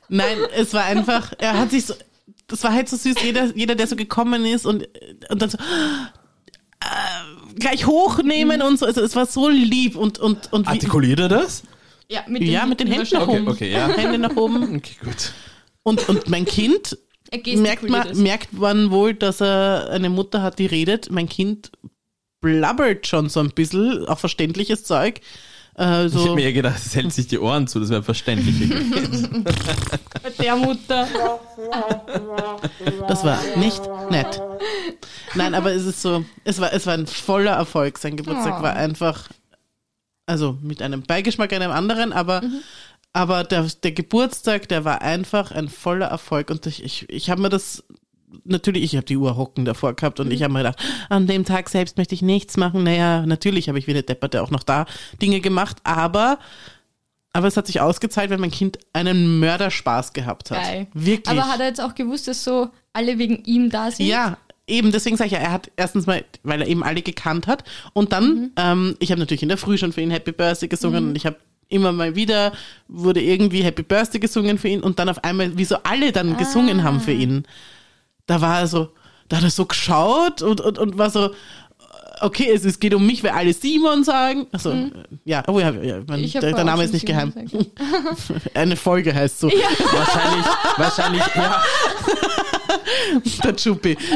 Nein, 0.09 0.37
es 0.55 0.73
war 0.73 0.83
einfach, 0.85 1.33
er 1.39 1.59
hat 1.59 1.71
sich 1.71 1.85
so, 1.85 1.93
das 2.53 2.63
war 2.63 2.71
halt 2.71 2.87
so 2.87 2.95
süß, 2.95 3.15
jeder, 3.23 3.45
jeder 3.55 3.73
der 3.73 3.87
so 3.87 3.95
gekommen 3.95 4.45
ist 4.45 4.67
und, 4.67 4.87
und 5.29 5.41
dann 5.41 5.49
so, 5.49 5.57
äh, 5.57 7.55
gleich 7.55 7.87
hochnehmen 7.87 8.61
und 8.61 8.77
so. 8.77 8.85
Also 8.85 9.01
es 9.01 9.15
war 9.15 9.25
so 9.25 9.49
lieb 9.49 9.95
und, 9.95 10.19
und, 10.19 10.53
und 10.53 10.67
Artikuliert 10.67 11.19
er 11.19 11.29
das? 11.29 11.63
ja, 12.09 12.23
mit 12.27 12.43
den, 12.43 12.51
ja, 12.51 12.65
mit 12.67 12.79
den 12.79 12.87
Händen 12.87 13.09
nach 13.11 13.27
Okay, 13.27 13.39
oben. 13.39 13.47
okay, 13.47 13.71
ja. 13.71 13.87
Hände 13.87 14.19
nach 14.19 14.35
oben. 14.35 14.75
Okay, 14.77 14.95
gut. 15.03 15.33
Und, 15.81 16.07
und 16.07 16.29
mein 16.29 16.45
Kind 16.45 16.95
Er 17.31 17.57
merkt 17.57 17.89
man, 17.89 18.21
merkt 18.21 18.53
man 18.53 18.91
wohl, 18.91 19.15
dass 19.15 19.41
er 19.41 19.89
eine 19.89 20.09
Mutter 20.09 20.43
hat, 20.43 20.59
die 20.59 20.67
redet. 20.67 21.09
Mein 21.09 21.27
Kind 21.27 21.71
blabbert 22.39 23.07
schon 23.07 23.29
so 23.29 23.39
ein 23.39 23.49
bisschen, 23.49 24.05
auch 24.05 24.19
verständliches 24.19 24.83
Zeug. 24.83 25.21
Äh, 25.77 26.05
Ich 26.05 26.13
hätte 26.13 26.23
so, 26.25 26.35
mir 26.35 26.53
gedacht, 26.53 26.79
es 26.85 26.95
hält 26.95 27.11
sich 27.13 27.27
die 27.27 27.39
Ohren 27.39 27.67
zu, 27.67 27.79
das 27.79 27.89
wäre. 27.89 28.01
Bei 28.03 28.13
der 30.39 30.55
Mutter. 30.55 31.07
das 33.07 33.23
war 33.23 33.39
nicht 33.57 33.81
nett. 34.09 34.41
Nein, 35.35 35.55
aber 35.55 35.71
es 35.73 35.85
ist 35.85 36.01
so, 36.01 36.23
es 36.43 36.59
war, 36.61 36.73
es 36.73 36.85
war 36.85 36.93
ein 36.93 37.07
voller 37.07 37.51
Erfolg. 37.53 37.97
Sein 37.97 38.17
Geburtstag 38.17 38.59
Oh. 38.59 38.63
war 38.63 38.75
einfach, 38.75 39.29
also 40.25 40.57
mit 40.61 40.81
einem 40.81 41.03
Beigeschmack 41.03 41.51
einem 41.53 41.71
anderen, 41.71 42.13
aber, 42.13 42.41
aber 43.13 43.43
der, 43.43 43.67
der 43.83 43.91
Geburtstag, 43.93 44.67
der 44.69 44.85
war 44.85 45.01
einfach 45.01 45.51
ein 45.51 45.69
voller 45.69 46.07
Erfolg. 46.07 46.49
Und 46.51 46.65
ich, 46.67 46.83
ich, 46.83 47.09
ich 47.09 47.29
habe 47.29 47.41
mir 47.41 47.49
das, 47.49 47.83
natürlich, 48.43 48.83
ich 48.83 48.95
habe 48.95 49.05
die 49.05 49.17
Uhr 49.17 49.37
hocken 49.37 49.65
davor 49.65 49.93
gehabt 49.93 50.19
und 50.19 50.31
ich 50.31 50.43
habe 50.43 50.53
mir 50.53 50.59
gedacht, 50.59 50.79
an 51.09 51.27
dem 51.27 51.45
Tag 51.45 51.69
selbst 51.69 51.97
möchte 51.97 52.15
ich 52.15 52.21
nichts 52.21 52.57
machen. 52.57 52.83
Naja, 52.83 53.25
natürlich 53.25 53.67
habe 53.69 53.79
ich 53.79 53.87
wie 53.87 53.91
eine 53.91 54.03
Depperte 54.03 54.41
auch 54.41 54.51
noch 54.51 54.63
da 54.63 54.85
Dinge 55.21 55.39
gemacht, 55.41 55.77
aber 55.83 56.39
aber 57.35 57.47
es 57.47 57.57
hat 57.57 57.65
sich 57.65 57.81
ausgezahlt, 57.81 58.29
wenn 58.29 58.39
mein 58.39 58.51
Kind 58.51 58.77
einen 58.93 59.39
Mörderspaß 59.39 60.13
gehabt 60.13 60.51
hat. 60.51 60.61
Geil. 60.61 60.87
Wirklich. 60.93 61.27
Aber 61.39 61.47
hat 61.51 61.59
er 61.59 61.65
jetzt 61.65 61.81
auch 61.81 61.95
gewusst, 61.95 62.27
dass 62.27 62.43
so 62.43 62.69
alle 62.93 63.17
wegen 63.17 63.43
ihm 63.45 63.71
da 63.71 63.89
sind? 63.89 64.05
Ja, 64.05 64.37
eben, 64.67 64.91
deswegen 64.91 65.17
sage 65.17 65.27
ich 65.29 65.33
ja, 65.33 65.39
er 65.39 65.51
hat 65.51 65.71
erstens 65.75 66.05
mal, 66.05 66.23
weil 66.43 66.61
er 66.61 66.67
eben 66.67 66.83
alle 66.83 67.01
gekannt 67.01 67.47
hat 67.47 67.63
und 67.93 68.11
dann, 68.11 68.35
Mhm. 68.35 68.51
ähm, 68.57 68.95
ich 68.99 69.09
habe 69.09 69.19
natürlich 69.19 69.41
in 69.41 69.49
der 69.49 69.57
Früh 69.57 69.79
schon 69.79 69.93
für 69.93 70.01
ihn 70.01 70.11
Happy 70.11 70.31
Birthday 70.31 70.69
gesungen 70.69 71.09
und 71.09 71.15
ich 71.15 71.25
habe 71.25 71.37
immer 71.69 71.91
mal 71.91 72.15
wieder, 72.15 72.53
wurde 72.87 73.19
irgendwie 73.19 73.63
Happy 73.63 73.81
Birthday 73.81 74.19
gesungen 74.19 74.59
für 74.59 74.67
ihn 74.67 74.81
und 74.81 74.99
dann 74.99 75.09
auf 75.09 75.23
einmal, 75.23 75.57
wie 75.57 75.65
so 75.65 75.77
alle 75.83 76.11
dann 76.11 76.37
gesungen 76.37 76.83
haben 76.83 76.99
für 76.99 77.13
ihn. 77.13 77.45
Da 78.25 78.41
war 78.41 78.59
er 78.59 78.67
so, 78.67 78.89
da 79.27 79.37
hat 79.37 79.43
er 79.43 79.49
so 79.49 79.65
geschaut 79.65 80.41
und, 80.41 80.61
und, 80.61 80.77
und 80.77 80.97
war 80.97 81.09
so, 81.09 81.31
okay, 82.21 82.49
es, 82.51 82.63
es 82.65 82.79
geht 82.79 82.93
um 82.93 83.05
mich, 83.05 83.23
weil 83.23 83.31
alle 83.31 83.53
Simon 83.53 84.03
sagen. 84.03 84.47
Also, 84.51 84.89
ja, 85.25 85.43
oh 85.47 85.59
ja, 85.59 85.71
ja 85.71 85.99
mein, 86.07 86.21
Mhm. 86.21 86.31
Der, 86.31 86.53
der 86.53 86.63
Name 86.63 86.83
ist 86.83 86.93
nicht 86.93 87.05
geheim. 87.05 87.33
Simon 87.33 87.47
gesagt. 87.47 87.71
Eine 88.53 88.75
Folge 88.75 89.13
heißt 89.13 89.39
so. 89.39 89.47
wahrscheinlich, 89.47 90.45
wahrscheinlich, 90.77 91.23
ja. 91.35 91.63
Der 93.43 93.55
Chuppi. 93.55 93.97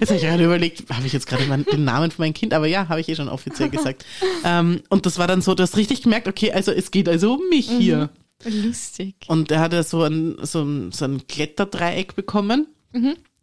Jetzt 0.00 0.08
habe 0.08 0.16
ich 0.18 0.22
gerade 0.22 0.44
überlegt, 0.44 0.90
habe 0.90 1.06
ich 1.06 1.12
jetzt 1.12 1.26
gerade 1.26 1.44
den 1.44 1.84
Namen 1.84 2.10
von 2.10 2.24
meinem 2.24 2.32
Kind, 2.34 2.54
aber 2.54 2.66
ja, 2.66 2.88
habe 2.88 3.00
ich 3.00 3.08
eh 3.08 3.14
schon 3.14 3.28
offiziell 3.28 3.68
gesagt. 3.68 4.06
ähm, 4.44 4.82
und 4.88 5.04
das 5.06 5.18
war 5.18 5.26
dann 5.26 5.42
so, 5.42 5.54
du 5.54 5.62
hast 5.62 5.76
richtig 5.76 6.02
gemerkt, 6.02 6.28
okay, 6.28 6.50
also 6.52 6.72
es 6.72 6.90
geht 6.90 7.08
also 7.08 7.34
um 7.34 7.48
mich 7.50 7.68
hier. 7.68 8.08
Lustig. 8.44 9.14
Und 9.28 9.50
er 9.50 9.60
hatte 9.60 9.82
so 9.82 10.02
ein, 10.02 10.36
so 10.42 10.62
ein, 10.62 10.92
so 10.92 11.04
ein 11.04 11.26
Kletterdreieck 11.26 12.14
bekommen. 12.16 12.66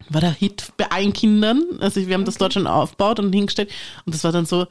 War 0.10 0.22
der 0.22 0.32
Hit 0.32 0.74
bei 0.78 0.90
allen 0.92 1.14
Kindern. 1.14 1.64
Also 1.80 2.06
wir 2.08 2.14
haben 2.14 2.26
das 2.26 2.38
dort 2.38 2.54
schon 2.54 2.68
aufgebaut 2.68 3.20
und 3.20 3.34
hingestellt. 3.34 3.70
Und 4.06 4.14
das 4.16 4.24
war 4.24 4.32
dann 4.32 4.46
so 4.46 4.68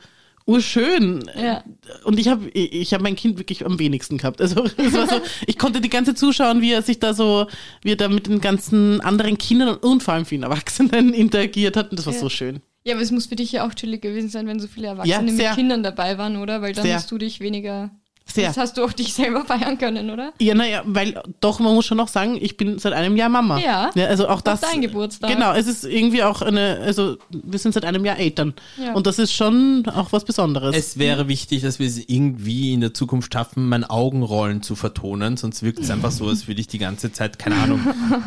urschön. 0.46 1.28
Ja. 1.40 1.62
Und 2.04 2.18
ich 2.18 2.28
habe 2.28 2.48
ich, 2.50 2.94
hab 2.94 3.02
mein 3.02 3.16
Kind 3.16 3.38
wirklich 3.38 3.64
am 3.66 3.78
wenigsten 3.78 4.16
gehabt. 4.18 4.40
Also 4.40 4.66
so, 4.76 5.20
ich 5.46 5.58
konnte 5.58 5.80
die 5.80 5.90
ganze 5.90 6.14
zuschauen, 6.14 6.62
wie 6.62 6.72
er 6.72 6.82
sich 6.82 6.98
da 6.98 7.12
so, 7.14 7.46
wie 7.82 7.92
er 7.92 7.96
da 7.96 8.08
mit 8.08 8.26
den 8.26 8.40
ganzen 8.40 9.00
anderen 9.02 9.36
Kindern 9.38 9.76
und 9.76 10.02
vor 10.02 10.14
allem 10.14 10.24
vielen 10.24 10.44
Erwachsenen 10.44 11.12
interagiert 11.14 11.76
hat. 11.76 11.90
Und 11.90 11.98
das 11.98 12.06
war 12.06 12.14
Ja. 12.14 12.20
so 12.20 12.28
schön. 12.28 12.60
Ja, 12.84 12.94
aber 12.94 13.02
es 13.02 13.10
muss 13.10 13.26
für 13.26 13.36
dich 13.36 13.52
ja 13.52 13.66
auch 13.66 13.74
chillig 13.74 14.00
gewesen 14.00 14.30
sein, 14.30 14.46
wenn 14.46 14.60
so 14.60 14.66
viele 14.68 14.86
Erwachsene 14.86 15.30
Ja, 15.30 15.48
mit 15.50 15.54
Kindern 15.56 15.82
dabei 15.82 16.16
waren, 16.16 16.36
oder? 16.38 16.62
Weil 16.62 16.72
dann 16.72 16.84
Sehr. 16.84 16.94
hast 16.94 17.10
du 17.10 17.18
dich 17.18 17.40
weniger. 17.40 17.90
Sehr. 18.32 18.48
Das 18.48 18.56
hast 18.56 18.76
du 18.76 18.84
auch 18.84 18.92
dich 18.92 19.14
selber 19.14 19.44
feiern 19.44 19.78
können, 19.78 20.10
oder? 20.10 20.32
Ja, 20.40 20.54
naja, 20.54 20.82
weil 20.84 21.20
doch, 21.40 21.60
man 21.60 21.74
muss 21.74 21.86
schon 21.86 21.96
noch 21.96 22.08
sagen, 22.08 22.38
ich 22.40 22.56
bin 22.56 22.78
seit 22.78 22.92
einem 22.92 23.16
Jahr 23.16 23.28
Mama. 23.28 23.58
Ja. 23.58 23.90
also 23.94 24.28
auch 24.28 24.40
das. 24.40 24.60
dein 24.60 24.82
Geburtstag. 24.82 25.30
Genau, 25.30 25.52
es 25.52 25.66
ist 25.66 25.84
irgendwie 25.84 26.22
auch 26.22 26.42
eine, 26.42 26.78
also 26.84 27.16
wir 27.30 27.58
sind 27.58 27.72
seit 27.72 27.84
einem 27.84 28.04
Jahr 28.04 28.18
Eltern. 28.18 28.54
Ja. 28.82 28.92
Und 28.92 29.06
das 29.06 29.18
ist 29.18 29.32
schon 29.32 29.84
auch 29.86 30.12
was 30.12 30.24
Besonderes. 30.24 30.76
Es 30.76 30.98
wäre 30.98 31.28
wichtig, 31.28 31.62
dass 31.62 31.78
wir 31.78 31.86
es 31.86 31.98
irgendwie 31.98 32.74
in 32.74 32.80
der 32.80 32.94
Zukunft 32.94 33.32
schaffen, 33.32 33.68
mein 33.68 33.84
Augenrollen 33.84 34.62
zu 34.62 34.76
vertonen, 34.76 35.36
sonst 35.36 35.62
wirkt 35.62 35.80
es 35.80 35.90
einfach 35.90 36.10
so, 36.10 36.28
als 36.28 36.48
würde 36.48 36.60
ich 36.60 36.66
die 36.68 36.78
ganze 36.78 37.12
Zeit, 37.12 37.38
keine 37.38 37.56
Ahnung, 37.56 37.80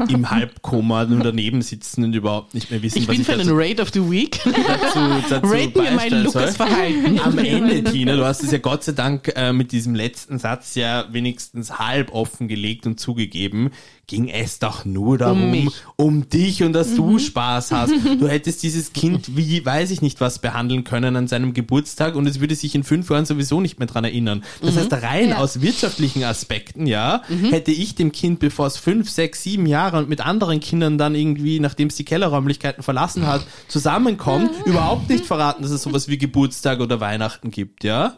im 0.10 0.30
Halbkoma 0.30 1.06
nur 1.06 1.20
daneben 1.20 1.62
sitzen 1.62 2.04
und 2.04 2.14
überhaupt 2.14 2.54
nicht 2.54 2.72
mehr 2.72 2.82
wissen, 2.82 2.98
ich 2.98 3.08
was 3.08 3.14
bin 3.14 3.22
ich 3.22 3.28
für 3.28 3.38
den 3.38 3.48
dazu, 3.48 3.56
Rate 3.56 3.82
of 3.82 3.90
the 3.94 4.12
Week. 4.12 4.40
dazu, 4.46 5.00
dazu 5.30 5.48
Raten 5.48 5.76
wir 5.76 5.92
mein 5.92 5.96
beisteuern 5.98 6.30
soll. 6.30 6.42
Lukas 6.42 6.56
Verhalten. 6.58 7.20
Am 7.20 7.38
Ende, 7.38 7.84
Tina, 7.84 8.16
du 8.16 8.26
hast 8.26 8.44
es 8.44 8.52
ja 8.52 8.58
Gott 8.58 8.84
sei 8.84 8.94
Dank 8.94 9.32
äh, 9.36 9.54
mit 9.54 9.72
diesem 9.72 9.91
letzten 9.96 10.40
Satz 10.40 10.76
ja 10.76 11.06
wenigstens 11.12 11.80
halb 11.80 12.14
offengelegt 12.14 12.86
und 12.86 13.00
zugegeben, 13.00 13.72
ging 14.08 14.28
es 14.28 14.60
doch 14.60 14.84
nur 14.84 15.18
darum, 15.18 15.52
mich. 15.52 15.70
um, 15.96 16.28
dich 16.28 16.64
und 16.64 16.74
dass 16.74 16.96
du 16.96 17.18
Spaß 17.18 17.72
hast. 17.72 17.94
Du 18.20 18.28
hättest 18.28 18.62
dieses 18.62 18.92
Kind 18.92 19.38
wie, 19.38 19.66
weiß 19.66 19.90
ich 19.92 20.02
nicht 20.02 20.20
was, 20.20 20.40
behandeln 20.40 20.84
können 20.84 21.16
an 21.16 21.28
seinem 21.30 21.54
Geburtstag 21.54 22.16
und 22.16 22.28
es 22.28 22.42
würde 22.42 22.56
sich 22.56 22.76
in 22.76 22.84
fünf 22.84 23.10
Jahren 23.10 23.26
sowieso 23.26 23.62
nicht 23.62 23.80
mehr 23.80 23.88
dran 23.88 24.04
erinnern. 24.04 24.44
Das 24.62 24.76
heißt, 24.76 24.92
rein 24.92 25.30
Ja. 25.30 25.38
aus 25.38 25.62
wirtschaftlichen 25.62 26.24
Aspekten, 26.26 26.88
ja, 26.88 27.22
hätte 27.52 27.72
ich 27.72 27.96
dem 27.96 28.12
Kind, 28.12 28.40
bevor 28.40 28.68
es 28.68 28.76
fünf, 28.76 29.10
sechs, 29.10 29.44
sieben 29.44 29.66
Jahre 29.66 29.98
und 29.98 30.10
mit 30.10 30.20
anderen 30.26 30.60
Kindern 30.60 30.98
dann 30.98 31.16
irgendwie, 31.16 31.62
nachdem 31.62 31.88
es 31.88 31.96
die 31.96 32.04
Kellerräumlichkeiten 32.06 32.84
verlassen 32.84 33.28
hat, 33.28 33.46
zusammenkommt, 33.70 34.50
überhaupt 34.66 35.10
nicht 35.10 35.26
verraten, 35.26 35.62
dass 35.64 35.72
es 35.72 35.84
sowas 35.84 36.10
wie 36.10 36.18
Geburtstag 36.18 36.82
oder 36.82 37.00
Weihnachten 37.00 37.50
gibt, 37.50 37.86
ja. 37.86 38.14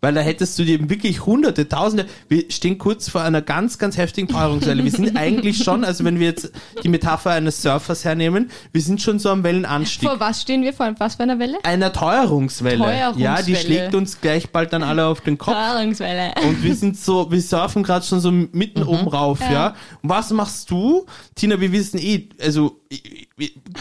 Weil 0.00 0.14
da 0.14 0.20
hättest 0.20 0.58
du 0.58 0.64
dir 0.64 0.90
wirklich 0.90 1.24
hunderte, 1.24 1.68
tausende, 1.68 2.06
wir 2.28 2.50
stehen 2.50 2.78
kurz 2.78 3.08
vor 3.08 3.22
einer 3.22 3.40
ganz, 3.40 3.78
ganz 3.78 3.96
heftigen 3.96 4.28
Teuerungswelle. 4.28 4.84
Wir 4.84 4.90
sind 4.90 5.16
eigentlich 5.16 5.64
schon, 5.64 5.84
also 5.84 6.04
wenn 6.04 6.20
wir 6.20 6.26
jetzt 6.26 6.52
die 6.84 6.88
Metapher 6.88 7.30
eines 7.30 7.62
Surfers 7.62 8.04
hernehmen, 8.04 8.50
wir 8.72 8.82
sind 8.82 9.00
schon 9.00 9.18
so 9.18 9.30
am 9.30 9.42
Wellenanstieg. 9.42 10.08
Vor 10.08 10.20
was 10.20 10.42
stehen 10.42 10.62
wir? 10.62 10.74
Vor 10.74 10.94
was 10.98 11.14
für 11.16 11.22
einer 11.22 11.38
Welle? 11.38 11.58
Einer 11.64 11.92
Teuerungswelle. 11.92 12.78
Teuerungswelle. 12.78 13.24
Ja, 13.24 13.42
die 13.42 13.56
schlägt 13.56 13.94
uns 13.94 14.20
gleich 14.20 14.50
bald 14.50 14.72
dann 14.72 14.82
alle 14.82 15.06
auf 15.06 15.22
den 15.22 15.38
Kopf. 15.38 15.54
Teuerungswelle. 15.54 16.34
Und 16.46 16.62
wir 16.62 16.74
sind 16.74 16.98
so, 16.98 17.30
wir 17.30 17.40
surfen 17.40 17.82
gerade 17.82 18.04
schon 18.04 18.20
so 18.20 18.30
mitten 18.30 18.82
oben 18.82 19.08
rauf, 19.08 19.40
ja. 19.40 19.74
Und 20.02 20.10
was 20.10 20.30
machst 20.30 20.70
du? 20.70 21.06
Tina, 21.34 21.60
wir 21.60 21.72
wissen 21.72 21.98
eh, 21.98 22.28
also 22.40 22.80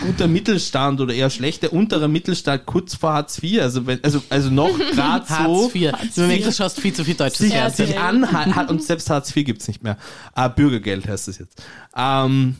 guter 0.02 0.28
Mittelstand 0.28 1.00
oder 1.00 1.14
eher 1.14 1.30
schlechter 1.30 1.72
unterer 1.72 2.08
Mittelstand 2.08 2.66
kurz 2.66 2.96
vor 2.96 3.14
Hartz 3.14 3.42
IV, 3.42 3.62
also 3.62 3.86
wenn, 3.86 4.04
also, 4.04 4.22
also 4.30 4.50
noch 4.50 4.78
gerade 4.92 5.26
so. 5.28 5.72
Du 6.16 6.22
merkst, 6.28 6.48
du 6.48 6.52
schaust 6.52 6.80
viel 6.80 6.94
zu 6.94 7.04
viel 7.04 7.16
deutsches 7.16 7.40
Sich, 7.40 7.54
Fernsehen. 7.54 7.88
sich 7.88 8.00
an, 8.00 8.32
hat, 8.56 8.70
und 8.70 8.82
selbst 8.84 9.10
Hartz 9.10 9.36
IV 9.36 9.46
gibt's 9.46 9.68
nicht 9.68 9.84
mehr. 9.84 9.98
Ah, 10.34 10.48
Bürgergeld 10.48 11.08
heißt 11.08 11.28
das 11.28 11.38
jetzt. 11.38 11.62
Ähm, 11.96 12.56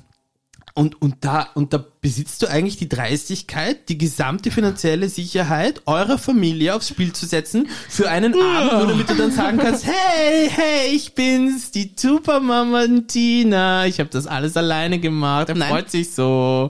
und, 0.78 1.02
und, 1.02 1.16
da, 1.22 1.48
und 1.56 1.72
da 1.74 1.84
besitzt 2.02 2.42
du 2.42 2.48
eigentlich 2.48 2.76
die 2.76 2.90
Dreistigkeit, 2.90 3.88
die 3.88 3.98
gesamte 3.98 4.52
finanzielle 4.52 5.08
Sicherheit 5.08 5.82
eurer 5.86 6.18
Familie 6.18 6.76
aufs 6.76 6.90
Spiel 6.90 7.14
zu 7.14 7.26
setzen 7.26 7.70
für 7.90 8.10
einen 8.10 8.34
Abend, 8.34 8.74
nur 8.74 8.88
damit 8.88 9.10
du 9.10 9.16
dann 9.16 9.32
sagen 9.32 9.58
kannst, 9.58 9.86
hey, 9.86 10.50
hey, 10.50 10.94
ich 10.94 11.14
bin's, 11.16 11.72
die 11.72 11.92
Supermama 11.96 12.86
Tina. 13.08 13.86
Ich 13.88 14.00
habe 14.02 14.10
das 14.10 14.28
alles 14.28 14.58
alleine 14.58 15.00
gemacht. 15.00 15.48
Er 15.48 15.56
Nein. 15.56 15.70
freut 15.70 15.90
sich 15.90 16.12
so. 16.12 16.70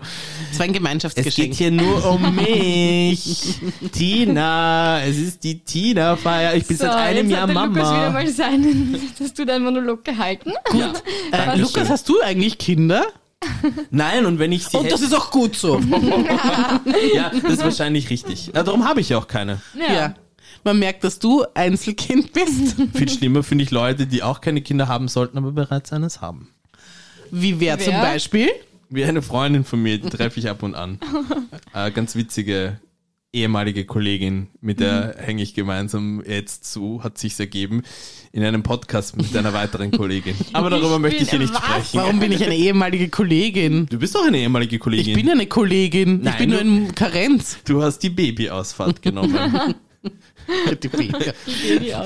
Das 0.51 0.59
war 0.59 0.65
ein 0.65 0.69
Es 0.69 0.73
geht 0.73 0.73
Gemeinschaftsgeschenk. 0.73 1.53
hier 1.55 1.71
nur 1.71 2.05
um 2.07 2.35
mich. 2.35 3.55
Tina, 3.91 5.01
es 5.01 5.17
ist 5.17 5.43
die 5.43 5.59
Tina-Feier. 5.59 6.53
Ich 6.53 6.67
bin 6.67 6.77
so, 6.77 6.83
seit 6.85 6.93
einem 6.95 7.29
Jahr 7.29 7.47
der 7.47 7.55
Lukas 7.55 7.89
wieder 7.89 7.91
Mama. 8.01 8.09
mal 8.11 8.27
seinen, 8.27 9.01
hast 9.19 9.39
du 9.39 9.45
deinen 9.45 9.63
Monolog 9.65 10.03
gehalten? 10.05 10.51
Ja. 10.73 10.93
Äh, 11.31 11.57
Lukas, 11.57 11.89
hast 11.89 12.07
du 12.07 12.21
eigentlich 12.21 12.59
Kinder? 12.59 13.03
Nein, 13.91 14.25
und 14.25 14.39
wenn 14.39 14.51
ich 14.51 14.67
sie 14.67 14.77
Und 14.77 14.91
das 14.91 15.01
ist 15.01 15.13
auch 15.13 15.31
gut 15.31 15.55
so. 15.55 15.79
ja, 17.13 17.29
das 17.29 17.53
ist 17.53 17.63
wahrscheinlich 17.63 18.09
richtig. 18.09 18.47
Ja, 18.47 18.63
darum 18.63 18.85
habe 18.85 19.01
ich 19.01 19.09
ja 19.09 19.17
auch 19.17 19.27
keine. 19.27 19.61
ja. 19.75 20.15
Man 20.63 20.79
merkt, 20.79 21.03
dass 21.03 21.19
du 21.19 21.45
Einzelkind 21.53 22.33
bist. 22.33 22.75
Viel 22.95 23.09
schlimmer 23.09 23.43
finde 23.43 23.63
ich 23.63 23.69
Leute, 23.69 24.07
die 24.07 24.23
auch 24.23 24.41
keine 24.41 24.61
Kinder 24.61 24.87
haben 24.87 25.07
sollten, 25.07 25.37
aber 25.37 25.51
bereits 25.51 25.93
eines 25.93 26.21
haben. 26.21 26.49
Wie 27.29 27.59
wer, 27.59 27.77
zum 27.77 27.93
Wer? 27.93 28.01
Beispiel? 28.01 28.49
Wie 28.89 29.03
eine 29.03 29.21
Freundin 29.21 29.63
von 29.63 29.81
mir, 29.81 29.99
die 29.99 30.09
treffe 30.09 30.39
ich 30.39 30.49
ab 30.49 30.63
und 30.63 30.75
an. 30.75 30.99
Äh, 31.73 31.91
ganz 31.91 32.15
witzige 32.15 32.79
ehemalige 33.35 33.85
Kollegin, 33.85 34.47
mit 34.61 34.79
der 34.79 35.17
hänge 35.19 35.43
ich 35.43 35.53
gemeinsam 35.53 36.23
jetzt 36.25 36.71
zu, 36.71 37.03
hat 37.03 37.17
sich's 37.17 37.37
ergeben, 37.39 37.83
in 38.35 38.43
einem 38.43 38.63
Podcast 38.63 39.15
mit 39.15 39.35
einer 39.37 39.53
weiteren 39.53 39.91
Kollegin. 39.91 40.35
Aber 40.53 40.69
darüber 40.69 40.95
Ich 40.95 41.01
möchte 41.01 41.23
ich 41.23 41.29
hier 41.29 41.39
nicht 41.39 41.53
was? 41.53 41.63
sprechen. 41.63 41.99
Warum 41.99 42.19
bin 42.19 42.33
ich 42.33 42.43
eine 42.43 42.55
ehemalige 42.55 43.07
Kollegin? 43.07 43.85
Du 43.85 43.97
bist 43.97 44.13
doch 44.13 44.27
eine 44.27 44.39
ehemalige 44.39 44.77
Kollegin. 44.77 45.07
Ich 45.17 45.23
bin 45.23 45.31
eine 45.31 45.45
Kollegin. 45.45 46.19
Nein, 46.21 46.33
ich 46.33 46.39
bin 46.39 46.49
nur 46.49 46.59
in 46.59 46.93
Karenz. 46.93 47.59
du 47.63 47.81
hast 47.81 47.99
die 47.99 48.09
Babyausfahrt 48.09 49.01
genommen. 49.01 49.75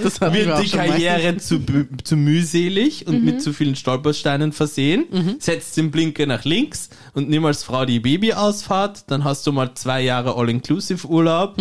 Das 0.02 0.22
hatten 0.22 0.34
wir 0.34 0.46
Wird 0.46 0.52
auch 0.52 0.62
die. 0.62 0.70
Karriere 0.70 1.36
zu, 1.38 1.60
zu 2.04 2.16
mühselig 2.16 3.06
und 3.06 3.26
mit 3.26 3.42
zu 3.42 3.52
vielen 3.52 3.76
Stolpersteinen 3.76 4.54
versehen, 4.54 5.06
setzt 5.40 5.76
den 5.76 5.92
Blinker 5.92 6.26
nach 6.26 6.46
links 6.46 6.90
und 7.14 7.30
nimm 7.30 7.44
als 7.44 7.64
Frau 7.64 7.84
die 7.86 8.00
Babyausfahrt, 8.00 9.12
dann 9.12 9.26
hast 9.26 9.46
du 9.46 9.52
mal 9.52 9.74
zwei 9.76 10.02
Jahre 10.02 10.36
All-Inclusive-Urlaub 10.38 11.58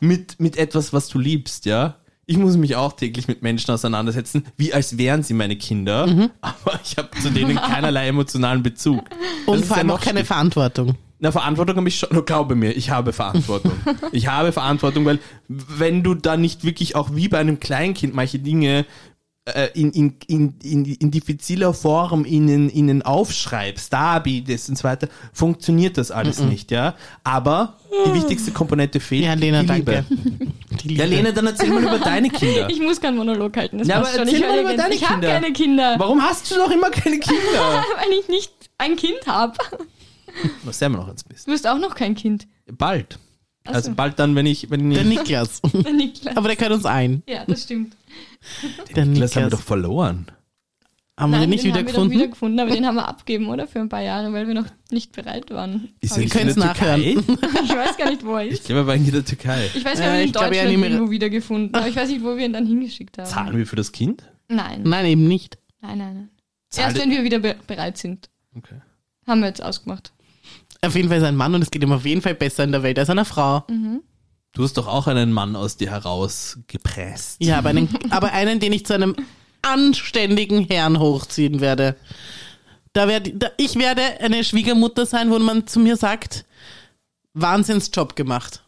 mit, 0.00 0.38
mit 0.38 0.56
etwas, 0.58 0.92
was 0.92 1.08
du 1.08 1.18
liebst, 1.18 1.64
ja. 1.64 1.96
Ich 2.30 2.38
muss 2.38 2.56
mich 2.56 2.76
auch 2.76 2.92
täglich 2.92 3.26
mit 3.26 3.42
Menschen 3.42 3.72
auseinandersetzen, 3.72 4.46
wie 4.56 4.72
als 4.72 4.96
wären 4.96 5.24
sie 5.24 5.34
meine 5.34 5.56
Kinder, 5.56 6.30
aber 6.40 6.78
ich 6.84 6.96
habe 6.96 7.08
zu 7.20 7.28
denen 7.28 7.56
keinerlei 7.56 8.06
emotionalen 8.06 8.62
Bezug. 8.62 9.02
Und 9.46 9.66
vor 9.66 9.78
allem 9.78 9.88
noch 9.88 9.96
auch 9.96 10.00
keine 10.00 10.20
schlimmer. 10.20 10.26
Verantwortung. 10.26 10.94
Na, 11.18 11.32
Verantwortung 11.32 11.76
habe 11.78 11.88
ich 11.88 11.98
schon, 11.98 12.10
no, 12.12 12.22
glaube 12.22 12.54
mir, 12.54 12.70
ich 12.70 12.90
habe 12.90 13.12
Verantwortung. 13.12 13.72
ich 14.12 14.28
habe 14.28 14.52
Verantwortung, 14.52 15.06
weil 15.06 15.18
wenn 15.48 16.04
du 16.04 16.14
da 16.14 16.36
nicht 16.36 16.62
wirklich 16.62 16.94
auch 16.94 17.16
wie 17.16 17.26
bei 17.26 17.38
einem 17.38 17.58
Kleinkind 17.58 18.14
manche 18.14 18.38
Dinge 18.38 18.86
in, 19.74 19.90
in, 19.92 20.16
in, 20.28 20.54
in, 20.62 20.84
in 20.84 21.10
diffiziler 21.10 21.72
Form 21.74 22.24
ihnen, 22.24 22.68
ihnen 22.70 23.02
aufschreibst, 23.02 23.92
darbietest 23.92 24.68
und 24.68 24.76
so 24.78 24.84
weiter, 24.84 25.08
funktioniert 25.32 25.98
das 25.98 26.10
alles 26.10 26.40
nicht, 26.40 26.70
ja. 26.70 26.94
Aber 27.24 27.78
die 28.06 28.14
wichtigste 28.14 28.52
Komponente 28.52 29.00
fehlt, 29.00 29.24
Ja, 29.24 29.34
Lena, 29.34 29.62
die 29.62 29.66
danke. 29.66 30.04
Liebe. 30.08 30.46
Die 30.82 30.88
Liebe. 30.88 31.00
Ja, 31.00 31.06
Lena, 31.06 31.32
dann 31.32 31.46
erzähl 31.46 31.70
mal 31.70 31.82
über 31.82 31.98
deine 31.98 32.28
Kinder. 32.30 32.68
Ich 32.70 32.80
muss 32.80 33.00
keinen 33.00 33.16
Monolog 33.16 33.56
halten. 33.56 33.78
Das 33.78 33.88
Ja, 33.88 33.96
aber 33.96 34.06
schon. 34.06 34.28
Ich, 34.28 34.34
erzähl 34.34 34.40
mal 34.40 34.54
höre 34.56 34.62
über 34.62 34.76
deine 34.76 34.94
ich 34.94 35.02
habe 35.08 35.14
Kinder. 35.20 35.28
keine 35.40 35.52
Kinder, 35.52 35.94
Warum 35.98 36.22
hast 36.22 36.50
du 36.50 36.56
noch 36.58 36.70
immer 36.70 36.90
keine 36.90 37.18
Kinder? 37.18 37.40
weil 37.96 38.18
ich 38.20 38.28
nicht 38.28 38.52
ein 38.78 38.94
Kind 38.96 39.26
habe. 39.26 39.54
Was 40.64 40.78
sehen 40.78 40.92
wir 40.92 40.98
noch 40.98 41.08
ins 41.08 41.24
Biss? 41.24 41.44
Du 41.44 41.50
bist 41.50 41.66
auch 41.66 41.78
noch 41.78 41.94
kein 41.94 42.14
Kind. 42.14 42.46
Bald. 42.70 43.18
Also 43.64 43.90
so. 43.90 43.94
bald 43.94 44.18
dann, 44.18 44.34
wenn 44.34 44.46
ich, 44.46 44.70
wenn 44.70 44.90
Der 44.90 45.02
ich, 45.02 45.08
Niklas. 45.08 45.60
Der 45.72 45.92
Niklas. 45.92 46.36
Aber 46.36 46.48
der 46.48 46.56
gehört 46.56 46.72
uns 46.74 46.86
ein. 46.86 47.22
ja, 47.28 47.44
das 47.46 47.62
stimmt. 47.64 47.94
Der 48.96 49.04
das 49.04 49.04
haben 49.04 49.14
wir 49.14 49.20
Niklas. 49.26 49.50
doch 49.50 49.60
verloren. 49.60 50.26
Haben 51.18 51.32
wir 51.32 51.40
den 51.40 51.50
nicht 51.50 51.64
den 51.64 51.68
wieder 51.74 51.80
haben 51.80 51.86
wir 51.86 51.92
doch 51.92 51.96
gefunden? 51.98 52.14
wieder 52.18 52.28
gefunden, 52.28 52.60
aber 52.60 52.70
den 52.70 52.86
haben 52.86 52.94
wir 52.94 53.06
abgegeben, 53.08 53.48
oder? 53.48 53.66
Für 53.68 53.80
ein 53.80 53.90
paar 53.90 54.00
Jahre, 54.00 54.32
weil 54.32 54.46
wir 54.46 54.54
noch 54.54 54.64
nicht 54.90 55.12
bereit 55.12 55.50
waren. 55.50 55.90
Ist 56.00 56.12
Aber 56.12 56.22
er 56.22 56.24
ich, 56.26 56.34
nicht 56.34 56.42
in 56.42 56.46
der 56.46 56.54
können's 56.54 56.78
nachhören. 56.80 57.02
Türkei? 57.02 57.62
ich 57.64 57.76
weiß 57.76 57.96
gar 57.98 58.10
nicht, 58.10 58.24
wo 58.24 58.36
er 58.36 58.46
Ich 58.46 58.52
ist. 58.52 58.64
glaube, 58.64 58.80
er 58.80 58.86
war 58.86 58.94
in 58.94 59.10
der 59.10 59.24
Türkei. 59.24 59.70
Ich 59.74 59.84
weiß, 59.84 59.98
Äh, 59.98 60.02
wir 60.02 60.08
haben 60.08 60.14
ihn 60.14 60.20
in 60.22 60.26
ich 60.28 60.32
glaube, 60.32 60.46
er 60.46 60.50
Deutschland 60.50 60.68
nicht 60.70 60.80
mehr- 60.80 60.90
irgendwo 60.90 61.10
wieder 61.10 61.28
gefunden. 61.28 61.74
Aber 61.74 61.86
ich 61.88 61.96
weiß 61.96 62.08
nicht, 62.08 62.22
wo 62.24 62.36
wir 62.38 62.46
ihn 62.46 62.54
dann 62.54 62.66
hingeschickt 62.66 63.18
haben. 63.18 63.26
Zahlen 63.28 63.58
wir 63.58 63.66
für 63.66 63.76
das 63.76 63.92
Kind? 63.92 64.22
Nein. 64.48 64.80
Nein, 64.84 65.04
eben 65.04 65.28
nicht. 65.28 65.58
Nein, 65.82 65.98
nein, 65.98 66.14
nein. 66.14 66.30
Zahle- 66.70 66.86
Erst 66.86 66.98
wenn 67.02 67.10
wir 67.10 67.22
wieder 67.22 67.38
be 67.38 67.54
bereit 67.66 67.98
sind. 67.98 68.30
Okay. 68.56 68.76
Haben 69.26 69.40
wir 69.40 69.48
jetzt 69.48 69.62
ausgemacht. 69.62 70.12
Auf 70.82 70.94
jeden 70.94 71.08
Fall 71.08 71.18
ist 71.18 71.24
er 71.24 71.28
ein 71.28 71.36
Mann 71.36 71.54
und 71.54 71.62
es 71.62 71.70
geht 71.70 71.82
ihm 71.82 71.92
auf 71.92 72.06
jeden 72.06 72.22
Fall 72.22 72.34
besser 72.34 72.64
in 72.64 72.72
der 72.72 72.82
Welt 72.82 72.98
als 72.98 73.10
einer 73.10 73.24
Frau. 73.24 73.64
Du 74.52 74.64
hast 74.64 74.76
doch 74.76 74.88
auch 74.88 75.06
einen 75.06 75.32
Mann 75.32 75.54
aus 75.56 75.76
dir 75.76 75.90
herausgepresst. 75.90 77.36
Ja, 77.42 77.58
aber 77.58 77.68
einen, 77.70 77.88
aber 78.10 78.32
einen, 78.32 78.58
den 78.60 78.72
ich 78.72 78.86
zu 78.86 78.94
einem 78.94 79.14
anständigen 79.62 80.64
Herrn 80.64 80.98
hochziehen 80.98 81.60
werde. 81.60 81.96
Da 82.92 83.06
werd, 83.06 83.30
da, 83.34 83.50
ich 83.56 83.76
werde 83.76 84.02
eine 84.20 84.42
Schwiegermutter 84.42 85.06
sein, 85.06 85.30
wo 85.30 85.38
man 85.38 85.66
zu 85.66 85.78
mir 85.78 85.96
sagt, 85.96 86.44
Wahnsinnsjob 87.34 88.16
gemacht. 88.16 88.64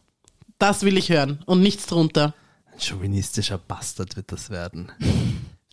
Das 0.59 0.85
will 0.85 0.97
ich 0.97 1.09
hören 1.11 1.42
und 1.47 1.61
nichts 1.61 1.87
drunter. 1.87 2.35
Ein 2.73 2.80
chauvinistischer 2.80 3.59
Bastard 3.59 4.16
wird 4.16 4.30
das 4.30 4.50
werden. 4.50 4.92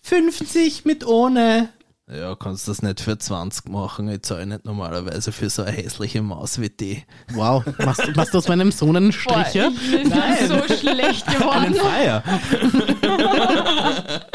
50 0.01 0.86
mit 0.86 1.05
ohne. 1.05 1.69
Ja, 2.12 2.36
kannst 2.36 2.68
das 2.68 2.82
nicht 2.82 3.01
für 3.01 3.20
20 3.20 3.70
machen. 3.70 4.10
Ich 4.10 4.24
zahle 4.24 4.48
nicht 4.48 4.66
normalerweise 4.66 5.32
für 5.32 5.48
so 5.50 5.62
eine 5.62 5.74
hässliche 5.78 6.24
Maus 6.24 6.60
wie 6.60 6.70
die. 6.70 7.04
Wow, 7.34 7.63
machst, 7.86 8.08
du- 8.08 8.12
machst 8.13 8.34
du 8.34 8.39
aus 8.39 8.48
meinem 8.48 8.72
Sohn 8.72 8.96
einen 8.98 9.12
Strich? 9.12 9.54
Mir 9.54 10.01
ist 10.01 10.12
das 10.12 10.48
so 10.50 10.58
schlecht 10.75 11.28
Einen 11.28 11.38
geworden. 11.39 11.75
Feier. 11.75 12.24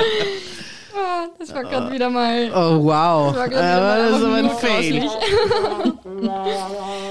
Ah, 0.96 1.26
Das 1.40 1.52
war 1.52 1.64
gerade 1.64 1.92
wieder 1.92 2.08
mal. 2.08 2.52
Oh, 2.54 2.84
wow. 2.84 3.34
Das 3.34 3.50
war 3.50 3.80
mal 3.80 4.10
das 4.12 4.22
aber 4.22 4.34
ein 4.36 4.48
Fail. 4.50 4.94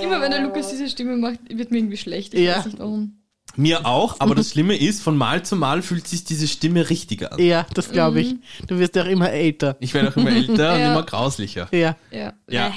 Immer 0.02 0.22
wenn 0.22 0.32
der 0.32 0.40
Lukas 0.42 0.70
diese 0.70 0.88
Stimme 0.88 1.18
macht, 1.18 1.40
wird 1.50 1.70
mir 1.70 1.80
irgendwie 1.80 1.98
schlecht. 1.98 2.34
Ich 2.34 2.46
Ja. 2.46 2.56
weiß 2.60 2.66
nicht 2.68 2.80
warum. 2.80 3.18
Mir 3.56 3.86
auch, 3.86 4.16
aber 4.20 4.36
das 4.36 4.50
Schlimme 4.52 4.76
ist, 4.76 5.02
von 5.02 5.18
Mal 5.18 5.44
zu 5.44 5.56
Mal 5.56 5.82
fühlt 5.82 6.08
sich 6.08 6.24
diese 6.24 6.48
Stimme 6.48 6.90
richtiger 6.90 7.34
an. 7.34 7.40
Ja, 7.40 7.66
das 7.74 7.92
glaube 7.92 8.22
ich. 8.22 8.34
Mhm. 8.34 8.40
Du 8.68 8.80
wirst 8.80 8.96
ja 8.96 9.04
auch 9.04 9.08
immer 9.08 9.30
älter. 9.32 9.78
Ich 9.80 9.94
werde 9.94 10.10
auch 10.10 10.18
immer 10.18 10.32
älter 10.32 10.52
und 10.52 10.60
Ja. 10.80 10.92
immer 10.92 11.04
grauslicher. 11.04 11.68
Ja. 11.72 11.96
Ja. 12.12 12.34
Ja. 12.50 12.68
Äh. 12.68 12.72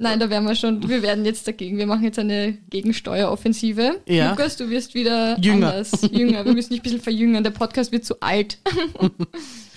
Nein, 0.00 0.20
da 0.20 0.30
werden 0.30 0.46
wir 0.46 0.54
schon. 0.54 0.88
Wir 0.88 1.02
werden 1.02 1.24
jetzt 1.24 1.48
dagegen. 1.48 1.76
Wir 1.76 1.86
machen 1.86 2.04
jetzt 2.04 2.20
eine 2.20 2.56
Gegensteueroffensive. 2.70 4.00
Ja. 4.06 4.30
Lukas, 4.30 4.56
du 4.56 4.70
wirst 4.70 4.94
wieder 4.94 5.36
Jünger. 5.40 5.70
anders. 5.72 5.90
Jünger. 6.12 6.44
Wir 6.44 6.52
müssen 6.52 6.70
dich 6.70 6.80
ein 6.80 6.82
bisschen 6.84 7.00
verjüngern. 7.00 7.42
Der 7.42 7.50
Podcast 7.50 7.90
wird 7.90 8.04
zu 8.04 8.20
alt. 8.20 8.58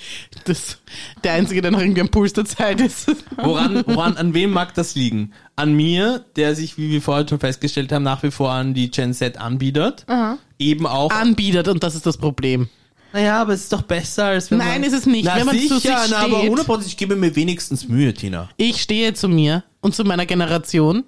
Das, 0.46 0.80
der 1.24 1.34
Einzige, 1.34 1.62
der 1.62 1.72
noch 1.72 1.80
irgendwie 1.80 2.02
am 2.02 2.10
Puls 2.10 2.34
der 2.34 2.46
Zeit 2.46 2.82
ist. 2.82 3.12
Woran, 3.38 3.84
woran, 3.88 4.18
an 4.18 4.34
wem 4.34 4.52
mag 4.52 4.74
das 4.74 4.96
liegen? 4.96 5.34
An 5.56 5.74
mir, 5.74 6.26
der 6.36 6.56
sich, 6.56 6.78
wie 6.78 6.90
wir 6.92 7.02
vorher 7.02 7.28
schon 7.28 7.40
festgestellt 7.40 7.92
haben, 7.92 8.04
nach 8.04 8.24
wie 8.24 8.32
vor 8.32 8.52
an 8.52 8.74
die 8.74 8.90
Gen 8.92 9.14
Z 9.14 9.38
anbietet. 9.38 10.06
Eben 10.58 10.88
auch. 10.88 11.12
Anbietet 11.12 11.68
und 11.68 11.84
das 11.84 11.96
ist 11.96 12.06
das 12.06 12.18
Problem. 12.18 12.70
naja, 13.14 13.42
aber 13.42 13.54
es 13.54 13.62
ist 13.64 13.74
doch 13.74 13.82
besser, 13.84 14.26
als 14.26 14.50
wenn 14.52 14.60
Nein, 14.60 14.82
man... 14.82 14.84
ist 14.90 14.94
es 14.94 15.06
nicht. 15.06 15.26
Na 15.26 15.36
Wenn 15.36 15.46
man 15.46 15.58
sicher, 15.58 15.76
zu 15.76 15.80
sich 15.82 15.92
na, 16.10 16.18
aber 16.18 16.40
steht. 16.40 16.52
100%, 16.54 16.86
ich 16.88 16.98
gebe 16.98 17.16
mir 17.16 17.36
wenigstens 17.36 17.88
Mühe, 17.88 18.14
Tina. 18.14 18.50
Ich 18.58 18.82
stehe 18.82 19.14
zu 19.14 19.28
mir 19.28 19.64
und 19.82 19.96
zu 19.96 20.04
meiner 20.04 20.26
Generation 20.26 21.04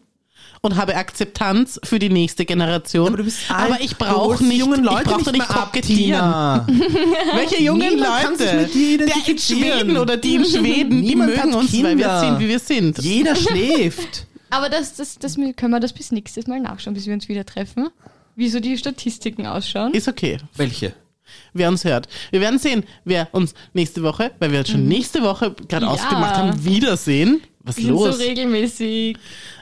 und 0.66 0.78
habe 0.78 0.96
Akzeptanz 0.96 1.78
für 1.84 2.00
die 2.00 2.10
nächste 2.10 2.46
Generation. 2.46 3.08
Aber 3.10 3.18
du 3.18 3.26
bist 3.26 3.52
alt. 3.52 3.72
Aber 3.72 3.82
ich 3.82 3.98
brauche 3.98 4.42
nicht, 4.46 4.60
jungen 4.60 4.82
Leute 4.84 5.02
ich 5.04 5.08
brauche 5.10 5.20
nicht 5.20 5.34
nicht 5.34 5.48
kokettieren. 5.50 6.22
Welche 7.36 7.62
jungen 7.62 7.96
Niemand 7.96 8.22
kann 8.24 8.38
sich 8.38 8.46
Leute? 8.48 8.62
mit 8.62 8.74
dir 8.74 8.98
Der 9.00 9.16
in. 9.28 9.38
Schweden 9.38 9.98
oder 9.98 10.16
die 10.16 10.36
in 10.36 10.46
Schweden, 10.46 11.02
die 11.02 11.10
Niemand 11.10 11.36
mögen 11.36 11.54
uns, 11.54 11.74
weil 11.74 11.98
wir 11.98 12.06
Kinder. 12.06 12.20
sind, 12.22 12.40
wie 12.40 12.48
wir 12.48 12.60
sind. 12.60 12.98
Jeder 13.00 13.36
schläft. 13.36 14.26
Aber 14.52 14.70
das, 14.70 14.96
das, 14.96 15.20
das 15.20 15.36
können 15.36 15.72
wir 15.72 15.82
das 15.82 15.92
bis 15.92 16.14
nächstes 16.14 16.48
Mal 16.48 16.62
nachschauen, 16.62 16.94
bis 16.94 17.08
wir 17.08 17.14
uns 17.14 17.28
wieder 17.28 17.46
treffen. 17.46 17.90
Wie 18.38 18.48
so 18.48 18.62
die 18.62 18.78
Statistiken 18.78 19.46
ausschauen. 19.46 19.94
Ist 19.94 20.08
okay, 20.08 20.38
Welche? 20.56 20.94
wer 21.54 21.68
uns 21.68 21.84
hört. 21.84 22.08
Wir 22.32 22.40
werden 22.40 22.58
sehen, 22.58 22.84
wer 23.04 23.28
uns 23.34 23.54
nächste 23.74 24.02
Woche, 24.02 24.32
weil 24.40 24.52
wir 24.52 24.60
jetzt 24.60 24.72
schon 24.72 24.88
nächste 24.88 25.24
Woche 25.24 25.54
gerade 25.68 25.86
Ja. 25.88 25.92
ausgemacht 25.92 26.36
haben, 26.38 26.64
wiedersehen. 26.66 27.42
Was 27.66 27.76
sind 27.78 27.88
los? 27.90 28.18
so 28.18 28.22
regelmäßig. 28.24 29.18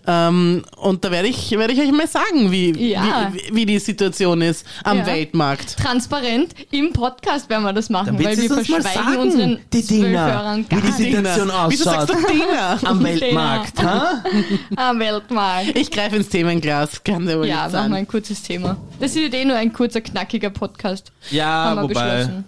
Ähm, 0.08 0.64
und 0.78 1.06
da 1.06 1.12
werde 1.12 1.28
ich, 1.28 1.52
werde 1.52 1.72
ich 1.74 1.80
euch 1.80 1.92
mal 1.92 2.08
sagen, 2.08 2.52
wie, 2.52 2.72
Ja. 2.90 3.32
wie, 3.32 3.56
wie 3.56 3.66
die 3.68 3.78
Situation 3.78 4.42
ist 4.42 4.66
am 4.84 4.98
Ja. 4.98 5.06
Weltmarkt. 5.06 5.78
Transparent 5.78 6.56
im 6.72 6.92
Podcast 6.94 7.48
werden 7.48 7.62
wir 7.64 7.74
das 7.74 7.92
machen, 7.92 8.18
weil 8.18 8.36
wir 8.36 8.50
du 8.50 8.56
verschweigen 8.56 8.84
sagen, 9.06 9.18
unseren 9.20 9.60
die 9.72 9.86
Dinger, 9.86 10.66
wie 10.68 10.76
die. 10.82 10.92
Situation 10.92 11.52
Wieso 11.70 11.84
sagst 11.84 12.10
du 12.10 12.14
ausschaut. 12.14 12.30
Dinger? 12.32 12.80
Am 12.90 13.04
Weltmarkt, 13.04 13.84
ha? 13.84 14.24
Am 14.78 15.00
Weltmarkt. 15.00 15.78
Ich 15.78 15.92
greife 15.92 16.16
ins 16.16 16.30
Themenglas, 16.30 17.04
kann 17.04 17.30
ja 17.30 17.38
wohl 17.38 17.46
Ja, 17.46 17.66
nicht 17.66 17.74
machen 17.76 17.92
wir 17.92 17.98
ein 17.98 18.08
kurzes 18.08 18.42
Thema. 18.42 18.78
Das 19.00 19.16
ist 19.16 19.32
eh 19.32 19.46
nur 19.46 19.58
ein 19.58 19.72
kurzer, 19.72 20.02
knackiger 20.02 20.50
Podcast. 20.50 21.12
Ja, 21.30 21.46
haben 21.46 21.76
wir 21.78 21.84
wobei, 21.84 21.94
beschlossen. 22.16 22.46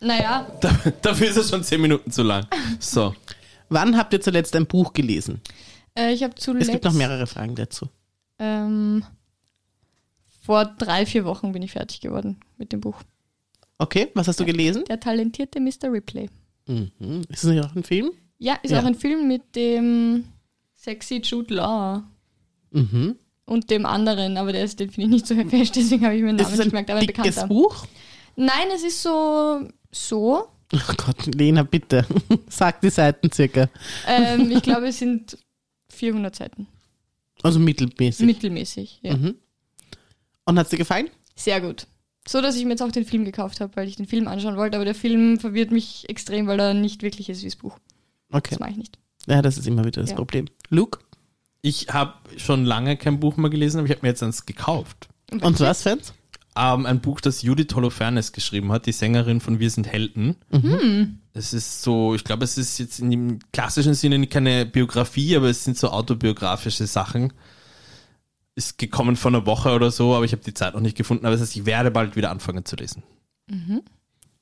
Naja, 0.00 0.46
da, 0.60 0.70
dafür 1.02 1.28
ist 1.28 1.36
es 1.36 1.50
schon 1.50 1.62
10 1.62 1.80
Minuten 1.80 2.10
zu 2.10 2.22
lang. 2.22 2.46
So. 2.78 3.14
Wann 3.68 3.96
habt 3.96 4.12
ihr 4.12 4.20
zuletzt 4.20 4.54
ein 4.56 4.66
Buch 4.66 4.92
gelesen? 4.92 5.40
äh, 5.98 6.12
ich 6.12 6.22
habe 6.22 6.34
zuletzt... 6.34 6.66
Es 6.68 6.72
gibt 6.72 6.84
noch 6.84 6.92
mehrere 6.92 7.26
Fragen 7.26 7.54
dazu. 7.54 7.88
Ähm, 8.38 9.04
vor 10.42 10.64
drei, 10.64 11.06
vier 11.06 11.24
Wochen 11.24 11.52
bin 11.52 11.62
ich 11.62 11.72
fertig 11.72 12.00
geworden 12.00 12.38
mit 12.56 12.72
dem 12.72 12.80
Buch. 12.80 12.96
Okay, 13.78 14.08
was 14.14 14.28
hast 14.28 14.38
du 14.40 14.44
gelesen? 14.44 14.84
Der 14.88 15.00
talentierte 15.00 15.60
Mr. 15.60 15.90
Ripley. 15.92 16.30
Mhm. 16.66 16.90
Ist 17.28 17.44
das 17.44 17.50
nicht 17.50 17.64
auch 17.64 17.74
ein 17.74 17.82
Film? 17.84 18.10
Ja, 18.38 18.54
ist 18.62 18.70
Ja. 18.70 18.80
auch 18.80 18.84
ein 18.84 18.94
Film 18.94 19.26
mit 19.28 19.54
dem 19.56 20.24
sexy 20.74 21.16
Jude 21.24 21.54
Law 21.54 22.02
Mhm. 22.70 23.16
und 23.46 23.70
dem 23.70 23.86
anderen, 23.86 24.36
aber 24.36 24.52
der 24.52 24.64
ist, 24.64 24.78
den 24.80 24.90
finde 24.90 25.06
ich 25.16 25.22
nicht 25.22 25.26
so 25.26 25.34
fesch, 25.48 25.70
deswegen 25.74 26.04
habe 26.04 26.14
ich 26.16 26.22
mir 26.22 26.28
den 26.28 26.36
Namen 26.36 26.56
nicht 26.56 26.64
gemerkt, 26.68 26.90
aber 26.90 27.00
ein 27.00 27.06
dickes 27.06 27.22
bekannter. 27.36 27.46
Buch? 27.48 27.86
Nein, 28.36 28.68
es 28.74 28.82
ist 28.84 29.02
so, 29.02 29.66
so. 29.90 30.46
Oh 30.72 30.94
Gott, 30.96 31.26
Lena, 31.34 31.62
bitte. 31.62 32.04
Sag 32.48 32.80
die 32.80 32.90
Seiten 32.90 33.30
circa. 33.32 33.68
Ähm, 34.06 34.50
ich 34.50 34.62
glaube, 34.62 34.88
es 34.88 34.98
sind 34.98 35.38
400 35.90 36.34
Seiten. 36.34 36.66
Also 37.42 37.58
mittelmäßig. 37.58 38.26
Mittelmäßig, 38.26 39.00
ja. 39.02 39.16
Mhm. 39.16 39.36
Und 40.44 40.58
hat's 40.58 40.70
dir 40.70 40.78
gefallen? 40.78 41.08
Sehr 41.34 41.60
gut. 41.60 41.86
So, 42.26 42.40
dass 42.40 42.56
ich 42.56 42.64
mir 42.64 42.70
jetzt 42.70 42.82
auch 42.82 42.90
den 42.90 43.04
Film 43.04 43.24
gekauft 43.24 43.60
habe, 43.60 43.76
weil 43.76 43.86
ich 43.88 43.96
den 43.96 44.06
Film 44.06 44.26
anschauen 44.26 44.56
wollte, 44.56 44.76
aber 44.76 44.84
der 44.84 44.94
Film 44.96 45.38
verwirrt 45.38 45.70
mich 45.70 46.08
extrem, 46.08 46.46
weil 46.48 46.58
er 46.58 46.74
nicht 46.74 47.02
wirklich 47.02 47.28
ist 47.28 47.42
wie 47.42 47.46
das 47.46 47.56
Buch. 47.56 47.78
Okay. 48.32 48.50
Das 48.50 48.58
mache 48.58 48.70
ich 48.70 48.76
nicht. 48.76 48.98
Ja, 49.28 49.42
das 49.42 49.58
ist 49.58 49.66
immer 49.68 49.84
wieder 49.84 50.00
das 50.00 50.10
Ja. 50.10 50.16
Problem. 50.16 50.46
Luke? 50.68 50.98
Ich 51.62 51.88
habe 51.90 52.14
schon 52.36 52.64
lange 52.64 52.96
kein 52.96 53.20
Buch 53.20 53.36
mehr 53.36 53.50
gelesen, 53.50 53.78
aber 53.78 53.86
ich 53.86 53.92
habe 53.92 54.02
mir 54.02 54.08
jetzt 54.08 54.22
eins 54.22 54.46
gekauft. 54.46 55.08
Und 55.30 55.60
was, 55.60 55.82
Fans? 55.82 56.12
Ähm, 56.56 56.86
ein 56.86 57.00
Buch, 57.00 57.20
das 57.20 57.42
Judith 57.42 57.74
Holofernes 57.74 58.32
geschrieben 58.32 58.72
hat, 58.72 58.86
die 58.86 58.92
Sängerin 58.92 59.40
von 59.40 59.58
Wir 59.58 59.70
sind 59.70 59.86
Helden. 59.86 60.36
Es 61.34 61.52
ist 61.52 61.82
so, 61.82 62.14
ich 62.14 62.24
glaube, 62.24 62.44
es 62.44 62.56
ist 62.56 62.78
jetzt 62.78 62.98
in 62.98 63.10
dem 63.10 63.38
klassischen 63.52 63.92
Sinne 63.92 64.26
keine 64.26 64.64
Biografie, 64.64 65.36
aber 65.36 65.50
es 65.50 65.64
sind 65.64 65.76
so 65.76 65.90
autobiografische 65.90 66.86
Sachen. 66.86 67.32
Ist 68.54 68.78
gekommen 68.78 69.16
vor 69.16 69.30
einer 69.30 69.44
Woche 69.44 69.74
oder 69.74 69.90
so, 69.90 70.14
aber 70.14 70.24
ich 70.24 70.32
habe 70.32 70.42
die 70.42 70.54
Zeit 70.54 70.72
noch 70.72 70.80
nicht 70.80 70.96
gefunden. 70.96 71.26
Aber 71.26 71.32
das 71.32 71.42
heißt, 71.42 71.56
ich 71.56 71.66
werde 71.66 71.90
bald 71.90 72.16
wieder 72.16 72.30
anfangen 72.30 72.64
zu 72.64 72.76
lesen. 72.76 73.02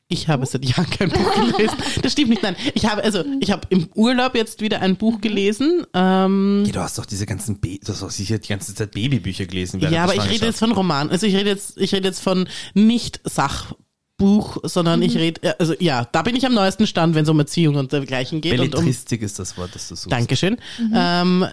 Ich 0.09 0.29
habe 0.29 0.45
seit 0.45 0.65
Jahren 0.65 0.89
kein 0.91 1.09
Buch 1.11 1.35
gelesen. 1.35 1.77
Das 2.03 2.13
stimmt 2.13 2.29
nicht, 2.31 2.43
nein. 2.43 2.55
Ich 2.75 2.85
habe, 2.87 3.03
also, 3.03 3.25
ich 3.41 3.51
habe 3.51 3.63
im 3.71 3.89
Urlaub 3.95 4.35
jetzt 4.35 4.61
wieder 4.61 4.81
ein 4.83 4.97
Buch 4.97 5.21
gelesen. 5.23 5.87
Ähm, 5.95 6.63
Ja, 6.67 6.73
du 6.73 6.81
hast 6.81 6.99
doch 6.99 7.07
diese 7.07 7.25
ganzen, 7.25 7.59
Ba- 7.59 7.79
du 7.83 7.93
hast 7.93 8.03
doch 8.03 8.11
sicher 8.11 8.39
die 8.39 8.49
ganze 8.49 8.75
Zeit 8.75 8.91
Babybücher 8.93 9.47
gelesen. 9.47 9.81
ja, 9.81 10.05
aber 10.05 10.15
ich 10.15 10.29
rede 10.29 10.47
jetzt 10.47 10.59
von 10.59 10.73
Roman. 10.73 11.09
Also 11.11 11.27
ich 11.27 11.35
rede 11.35 11.49
jetzt, 11.51 11.79
ich 11.79 11.95
rede 11.95 12.07
jetzt 12.09 12.21
von 12.21 12.47
nicht 12.75 13.21
Sachbuch, 13.25 14.59
sondern 14.65 15.01
ich 15.01 15.17
rede, 15.17 15.43
äh, 15.43 15.55
also 15.59 15.75
ja, 15.81 16.05
da 16.13 16.21
bin 16.23 16.37
ich 16.37 16.45
am 16.45 16.53
neuesten 16.55 16.87
Stand, 16.87 17.15
wenn 17.15 17.23
es 17.25 17.29
um 17.31 17.39
Erziehung 17.39 17.77
und 17.77 17.91
dergleichen 17.93 18.43
geht. 18.43 18.53
Und 18.61 18.67
um, 18.67 18.71
Belletristik 18.73 19.23
ist 19.23 19.39
das 19.39 19.57
Wort, 19.57 19.75
das 19.75 19.89
du 19.89 19.95
suchst. 19.97 20.13
Dankeschön. 20.13 20.59
Ähm, 20.95 21.47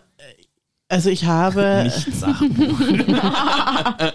Also 0.90 1.10
ich 1.10 1.24
habe, 1.24 1.84
Nicht 2.06 2.14
Sachbuch. 2.20 2.80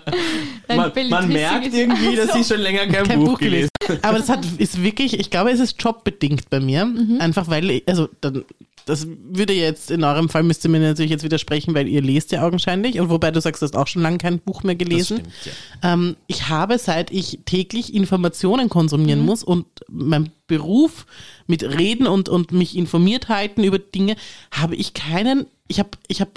Man, 0.68 0.76
man 0.78 0.92
Belletristik 0.92 1.32
merkt 1.32 1.74
irgendwie, 1.74 2.16
dass 2.16 2.34
ich 2.34 2.46
schon 2.46 2.60
länger 2.60 2.86
kein, 2.86 3.04
kein 3.06 3.20
Buch 3.24 3.38
gelesen 3.38 3.70
aber 4.02 4.18
das 4.18 4.28
hat, 4.28 4.44
ist 4.58 4.82
wirklich, 4.82 5.18
ich 5.18 5.30
glaube, 5.30 5.50
es 5.50 5.60
ist 5.60 5.82
jobbedingt 5.82 6.50
bei 6.50 6.60
mir. 6.60 6.92
Einfach 7.18 7.48
weil, 7.48 7.70
ich- 7.70 7.88
also 7.88 8.08
dann, 8.20 8.44
das 8.84 9.06
würde 9.08 9.52
jetzt 9.52 9.90
in 9.90 10.04
eurem 10.04 10.28
Fall 10.28 10.44
müsste 10.44 10.68
mir 10.68 10.78
natürlich 10.78 11.10
jetzt 11.10 11.24
widersprechen, 11.24 11.74
weil 11.74 11.88
ihr 11.88 12.00
lest 12.02 12.30
ja 12.30 12.42
augenscheinlich. 12.46 13.00
Und 13.00 13.10
wobei 13.10 13.30
du 13.32 13.40
sagst, 13.40 13.60
du 13.62 13.66
hast 13.66 13.74
auch 13.76 13.88
schon 13.88 14.02
lange 14.02 14.18
kein 14.18 14.38
Buch 14.38 14.62
mehr 14.62 14.76
Das 14.76 14.86
gelesen. 14.88 15.16
stimmt, 15.18 15.32
ja. 15.82 15.92
Ähm, 15.94 16.16
ich 16.28 16.48
habe, 16.48 16.78
seit 16.78 17.10
ich 17.10 17.40
täglich 17.46 17.94
Informationen 17.94 18.68
konsumieren 18.68 19.20
Mhm. 19.20 19.26
muss 19.26 19.42
und 19.42 19.66
mein 19.88 20.30
Beruf 20.46 21.06
mit 21.48 21.64
Reden 21.64 22.06
und, 22.06 22.28
und 22.28 22.52
mich 22.52 22.76
informiert 22.76 23.28
halten 23.28 23.64
über 23.64 23.78
Dinge, 23.80 24.14
habe 24.52 24.76
ich 24.76 24.94
keinen, 24.94 25.46
ich 25.66 25.80
habe, 25.80 25.90
ich 26.06 26.20
habe 26.20 26.30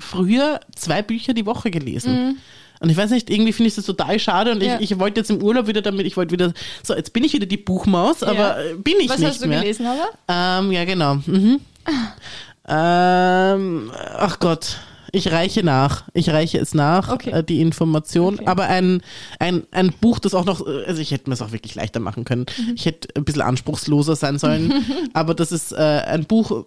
früher 0.00 0.60
zwei 0.74 1.02
Bücher 1.02 1.32
die 1.34 1.46
Woche 1.46 1.70
gelesen. 1.70 2.38
Und 2.82 2.90
ich 2.90 2.96
weiß 2.96 3.10
nicht, 3.10 3.30
irgendwie 3.30 3.52
finde 3.52 3.68
ich 3.68 3.76
das 3.76 3.86
total 3.86 4.18
schade 4.18 4.50
und. 4.50 4.60
Ja. 4.60 4.80
ich, 4.80 4.90
ich 4.90 4.98
wollte 4.98 5.20
jetzt 5.20 5.30
im 5.30 5.40
Urlaub 5.40 5.68
wieder 5.68 5.82
damit, 5.82 6.04
ich 6.04 6.16
wollte 6.16 6.32
wieder, 6.32 6.52
so, 6.82 6.94
jetzt 6.94 7.12
bin 7.12 7.22
ich 7.22 7.32
wieder 7.32 7.46
die 7.46 7.56
Buchmaus, 7.56 8.24
aber 8.24 8.58
äh, 8.58 8.74
bin 8.74 8.94
ich 8.98 9.08
Was 9.08 9.18
nicht 9.18 9.28
hast 9.28 9.42
du 9.42 9.46
mehr. 9.46 9.60
gelesen, 9.60 9.86
aber? 9.86 10.08
Ähm, 10.28 10.72
ja, 10.72 10.84
genau. 10.84 11.14
Mhm. 11.14 11.60
ähm, 12.68 13.92
ach 14.18 14.40
Gott. 14.40 14.78
Ich 15.14 15.30
reiche 15.30 15.62
nach. 15.62 16.08
Ich 16.14 16.30
reiche 16.30 16.58
es 16.58 16.72
nach, 16.72 17.10
Okay. 17.10 17.30
äh, 17.30 17.44
die 17.44 17.60
Information. 17.60 18.36
Okay. 18.36 18.46
Aber 18.46 18.64
ein, 18.68 19.02
ein, 19.38 19.64
ein 19.70 19.92
Buch, 20.00 20.18
das 20.18 20.32
auch 20.32 20.46
noch, 20.46 20.66
äh, 20.66 20.84
also 20.86 21.02
ich 21.02 21.10
hätte 21.10 21.28
mir 21.28 21.34
es 21.34 21.42
auch 21.42 21.52
wirklich 21.52 21.74
leichter 21.74 22.00
machen 22.00 22.24
können. 22.24 22.46
Mhm. 22.58 22.72
Ich 22.76 22.86
hätte 22.86 23.08
ein 23.14 23.24
bisschen 23.24 23.42
anspruchsloser 23.42 24.16
sein 24.16 24.38
sollen. 24.38 24.72
aber 25.12 25.34
das 25.34 25.52
ist 25.52 25.72
äh, 25.72 25.76
ein 25.76 26.24
Buch, 26.24 26.64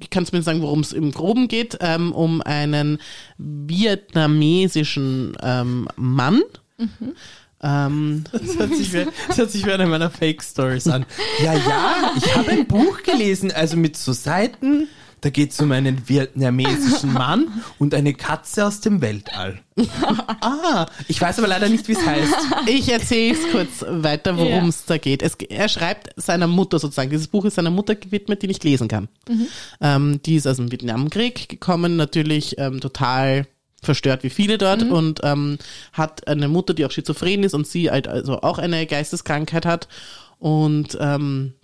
ich 0.00 0.10
kann 0.10 0.26
zumindest 0.26 0.46
sagen, 0.46 0.60
worum 0.60 0.80
es 0.80 0.92
im 0.92 1.12
Groben 1.12 1.48
geht, 1.48 1.78
ähm, 1.80 2.12
um 2.12 2.42
einen 2.42 2.98
vietnamesischen 3.38 5.36
ähm, 5.42 5.88
Mann. 5.96 6.42
Mhm. 6.76 7.14
Ähm, 7.60 8.24
Das 8.30 8.58
hört, 8.58 8.74
sich 8.76 8.92
wie, 8.92 9.06
das 9.28 9.38
hört 9.38 9.50
sich 9.50 9.66
wie 9.66 9.72
eine 9.72 9.86
meiner 9.86 10.10
Fake-Stories 10.10 10.86
an. 10.88 11.06
Ja, 11.42 11.54
ja, 11.54 12.12
ich 12.16 12.36
habe 12.36 12.50
ein 12.50 12.66
Buch 12.68 13.02
gelesen, 13.02 13.50
also 13.50 13.76
mit 13.76 13.96
so 13.96 14.12
Seiten. 14.12 14.88
Da 15.20 15.30
geht 15.30 15.52
es 15.52 15.60
um 15.60 15.72
einen 15.72 16.08
vietnamesischen 16.08 17.12
Mann 17.12 17.62
und 17.78 17.94
eine 17.94 18.14
Katze 18.14 18.66
aus 18.66 18.80
dem 18.80 19.00
Weltall. 19.00 19.60
ah, 20.40 20.86
ich 21.08 21.20
weiß 21.20 21.38
aber 21.38 21.48
leider 21.48 21.68
nicht, 21.68 21.86
wie 21.88 21.92
es 21.92 22.04
heißt. 22.04 22.34
Ich 22.66 22.88
erzähle 22.90 23.34
es 23.34 23.50
kurz 23.50 23.84
weiter, 23.88 24.36
worum 24.36 24.68
es 24.68 24.84
da 24.84 24.98
geht. 24.98 25.22
Es, 25.22 25.34
er 25.34 25.68
schreibt 25.68 26.10
seiner 26.16 26.46
Mutter 26.46 26.78
sozusagen. 26.78 27.10
Dieses 27.10 27.28
Buch 27.28 27.44
ist 27.44 27.56
seiner 27.56 27.70
Mutter 27.70 27.94
gewidmet, 27.94 28.42
die 28.42 28.48
nicht 28.48 28.64
lesen 28.64 28.88
kann. 28.88 29.08
Ähm, 29.80 30.20
die 30.24 30.36
ist 30.36 30.46
aus 30.46 30.56
dem 30.56 30.70
Vietnamkrieg 30.70 31.48
gekommen, 31.48 31.96
natürlich 31.96 32.58
ähm, 32.58 32.80
total 32.80 33.46
verstört 33.80 34.24
wie 34.24 34.30
viele 34.30 34.58
dort 34.58 34.82
und 34.82 35.20
ähm, 35.22 35.58
hat 35.92 36.26
eine 36.26 36.48
Mutter, 36.48 36.74
die 36.74 36.84
auch 36.84 36.90
schizophren 36.90 37.44
ist 37.44 37.54
und 37.54 37.66
sie 37.66 37.90
halt 37.90 38.08
also 38.08 38.40
auch 38.40 38.58
eine 38.58 38.86
Geisteskrankheit 38.86 39.66
hat 39.66 39.86
und 40.38 40.98
ähm, 41.00 41.54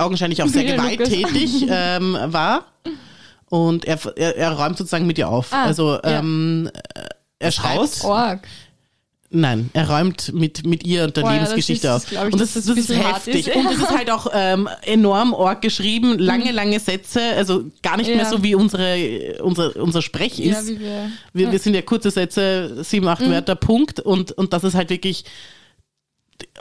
augenscheinlich 0.00 0.42
auch 0.42 0.48
sehr 0.48 0.62
Ja, 0.64 0.76
gewalttätig 0.76 1.66
ähm, 1.70 2.16
war. 2.26 2.64
Und 3.48 3.84
er, 3.84 3.98
er, 4.16 4.36
er 4.36 4.52
räumt 4.52 4.78
sozusagen 4.78 5.06
mit 5.06 5.18
ihr 5.18 5.28
auf. 5.28 5.52
Ah, 5.52 5.64
also 5.64 5.94
ja. 5.94 6.18
ähm, 6.20 6.70
er 7.38 7.50
schreibt, 7.50 7.78
Haus? 7.80 8.04
Org. 8.04 8.40
Nein, 9.32 9.70
er 9.74 9.88
räumt 9.88 10.32
mit, 10.34 10.66
mit 10.66 10.82
ihr 10.84 11.04
und 11.04 11.16
der 11.16 11.22
Oh 11.24 11.28
ja, 11.28 11.34
Lebensgeschichte 11.34 11.86
das 11.86 11.96
auf. 11.98 12.02
ist- 12.04 12.10
glaub 12.10 12.26
ich, 12.26 12.32
und 12.32 12.40
das, 12.40 12.54
das, 12.54 12.64
das 12.64 12.76
ist 12.76 12.90
heftig. 12.90 13.46
ist. 13.46 13.54
Und 13.56 13.66
es 13.66 13.78
ist 13.78 13.90
halt 13.90 14.10
auch 14.10 14.26
ähm, 14.34 14.68
enorm 14.82 15.34
arg 15.34 15.62
geschrieben, 15.62 16.18
lange, 16.18 16.50
lange 16.50 16.80
Sätze, 16.80 17.20
also 17.36 17.64
gar 17.80 17.96
nicht 17.96 18.08
mehr 18.08 18.16
Mhm. 18.16 18.22
Ja. 18.24 18.30
so 18.30 18.42
wie 18.42 18.54
unsere, 18.56 19.38
unser, 19.42 19.76
unser 19.76 20.02
Sprech 20.02 20.36
Ja, 20.38 20.58
ist. 20.58 20.66
wie 20.68 20.80
wir. 20.80 21.10
wir, 21.32 21.52
wir 21.52 21.58
sind 21.60 21.74
ja 21.74 21.82
kurze 21.82 22.10
Sätze, 22.10 22.82
sieben, 22.82 23.06
acht 23.06 23.22
Mhm. 23.22 23.30
Wörter, 23.30 23.54
Punkt. 23.54 24.00
Und, 24.00 24.32
und 24.32 24.52
das 24.52 24.64
ist 24.64 24.74
halt 24.74 24.90
wirklich 24.90 25.24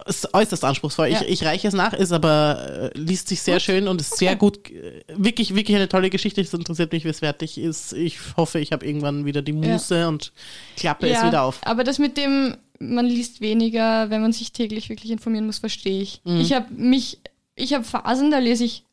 ist 0.05 0.33
äußerst 0.33 0.63
anspruchsvoll. 0.63 1.07
Ja. 1.07 1.21
Ich, 1.21 1.41
ich 1.41 1.45
reiche 1.45 1.67
es 1.67 1.73
nach, 1.73 1.93
ist 1.93 2.11
aber, 2.11 2.91
äh, 2.95 2.97
liest 2.97 3.27
sich 3.27 3.41
sehr 3.41 3.59
schön 3.59 3.87
und 3.87 4.01
ist 4.01 4.17
sehr 4.17 4.35
gut, 4.35 4.69
äh, 4.69 5.03
wirklich, 5.15 5.55
wirklich 5.55 5.75
eine 5.75 5.89
tolle 5.89 6.09
Geschichte. 6.09 6.41
Es 6.41 6.53
interessiert 6.53 6.91
mich, 6.91 7.05
wie 7.05 7.09
es 7.09 7.19
fertig 7.19 7.57
ist. 7.57 7.93
Ich 7.93 8.17
hoffe, 8.37 8.59
ich 8.59 8.71
habe 8.71 8.85
irgendwann 8.85 9.25
wieder 9.25 9.41
die 9.41 9.53
Muße 9.53 10.07
und 10.07 10.31
klappe 10.77 11.09
es 11.09 11.23
wieder 11.23 11.43
auf. 11.43 11.59
Aber 11.65 11.83
das 11.83 11.99
mit 11.99 12.17
dem, 12.17 12.57
man 12.79 13.05
liest 13.05 13.41
weniger, 13.41 14.09
wenn 14.09 14.21
man 14.21 14.31
sich 14.31 14.51
täglich 14.51 14.89
wirklich 14.89 15.11
informieren 15.11 15.45
muss, 15.45 15.59
verstehe 15.59 16.01
ich. 16.01 16.21
Mhm. 16.23 16.41
Ich 16.41 16.53
habe 16.53 16.73
mich, 16.73 17.19
ich 17.55 17.73
habe 17.73 17.83
Phasen, 17.83 18.31
da 18.31 18.39
lese 18.39 18.63
ich 18.63 18.85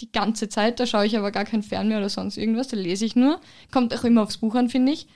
die 0.00 0.10
ganze 0.12 0.48
Zeit, 0.48 0.78
da 0.80 0.86
schaue 0.86 1.06
ich 1.06 1.16
aber 1.16 1.32
gar 1.32 1.44
kein 1.44 1.62
Fern 1.62 1.88
mehr 1.88 1.98
oder 1.98 2.08
sonst 2.08 2.36
irgendwas, 2.36 2.68
da 2.68 2.76
lese 2.76 3.04
ich 3.04 3.16
nur. 3.16 3.40
Kommt 3.70 3.94
auch 3.94 4.04
immer 4.04 4.22
aufs 4.22 4.38
Buch 4.38 4.54
an, 4.54 4.68
finde 4.68 4.92
ich. 4.92 5.06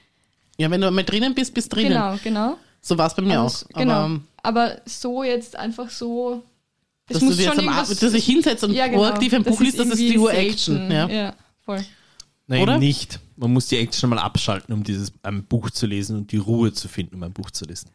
Ja, 0.58 0.70
wenn 0.70 0.80
du 0.80 0.90
mal 0.90 1.04
drinnen 1.04 1.34
bist, 1.34 1.54
bist 1.54 1.74
drinnen. 1.74 1.92
Genau, 1.92 2.16
genau. 2.22 2.56
So 2.82 2.98
war 2.98 3.06
es 3.06 3.14
bei 3.14 3.22
mir 3.22 3.38
Aber 3.38 3.46
auch. 3.46 3.64
genau. 3.74 3.92
Aber, 3.92 4.20
Aber 4.42 4.80
so 4.84 5.22
jetzt 5.22 5.56
einfach 5.56 5.88
so. 5.88 6.42
Es 7.08 7.14
dass 7.14 7.20
du 7.20 7.24
muss 7.26 7.36
dir 7.36 7.44
jetzt 7.44 7.54
schon 7.56 7.68
am 7.68 7.74
Abend, 7.74 8.02
dass 8.02 8.12
ich 8.14 8.24
hinsetze 8.24 8.66
und 8.66 8.72
Ja, 8.74 8.86
genau. 8.86 8.98
proaktiv 9.02 9.32
ein 9.34 9.42
Das 9.44 9.54
Buch 9.54 9.60
liest, 9.60 9.78
das 9.78 9.88
ist 9.88 9.98
die 9.98 10.18
Ur-Action. 10.18 10.90
Ja. 10.90 11.08
ja, 11.08 11.34
voll. 11.64 11.84
Nein, 12.46 12.62
Oder? 12.62 12.78
nicht. 12.78 13.20
Man 13.36 13.52
muss 13.52 13.66
die 13.66 13.76
Action 13.78 14.10
mal 14.10 14.18
abschalten, 14.18 14.72
um 14.74 14.82
dieses 14.84 15.12
ein 15.22 15.44
Buch 15.44 15.70
zu 15.70 15.86
lesen 15.86 16.16
und 16.18 16.32
die 16.32 16.36
Ruhe 16.38 16.72
zu 16.72 16.88
finden, 16.88 17.16
um 17.16 17.22
ein 17.22 17.32
Buch 17.32 17.50
zu 17.50 17.64
lesen. 17.64 17.88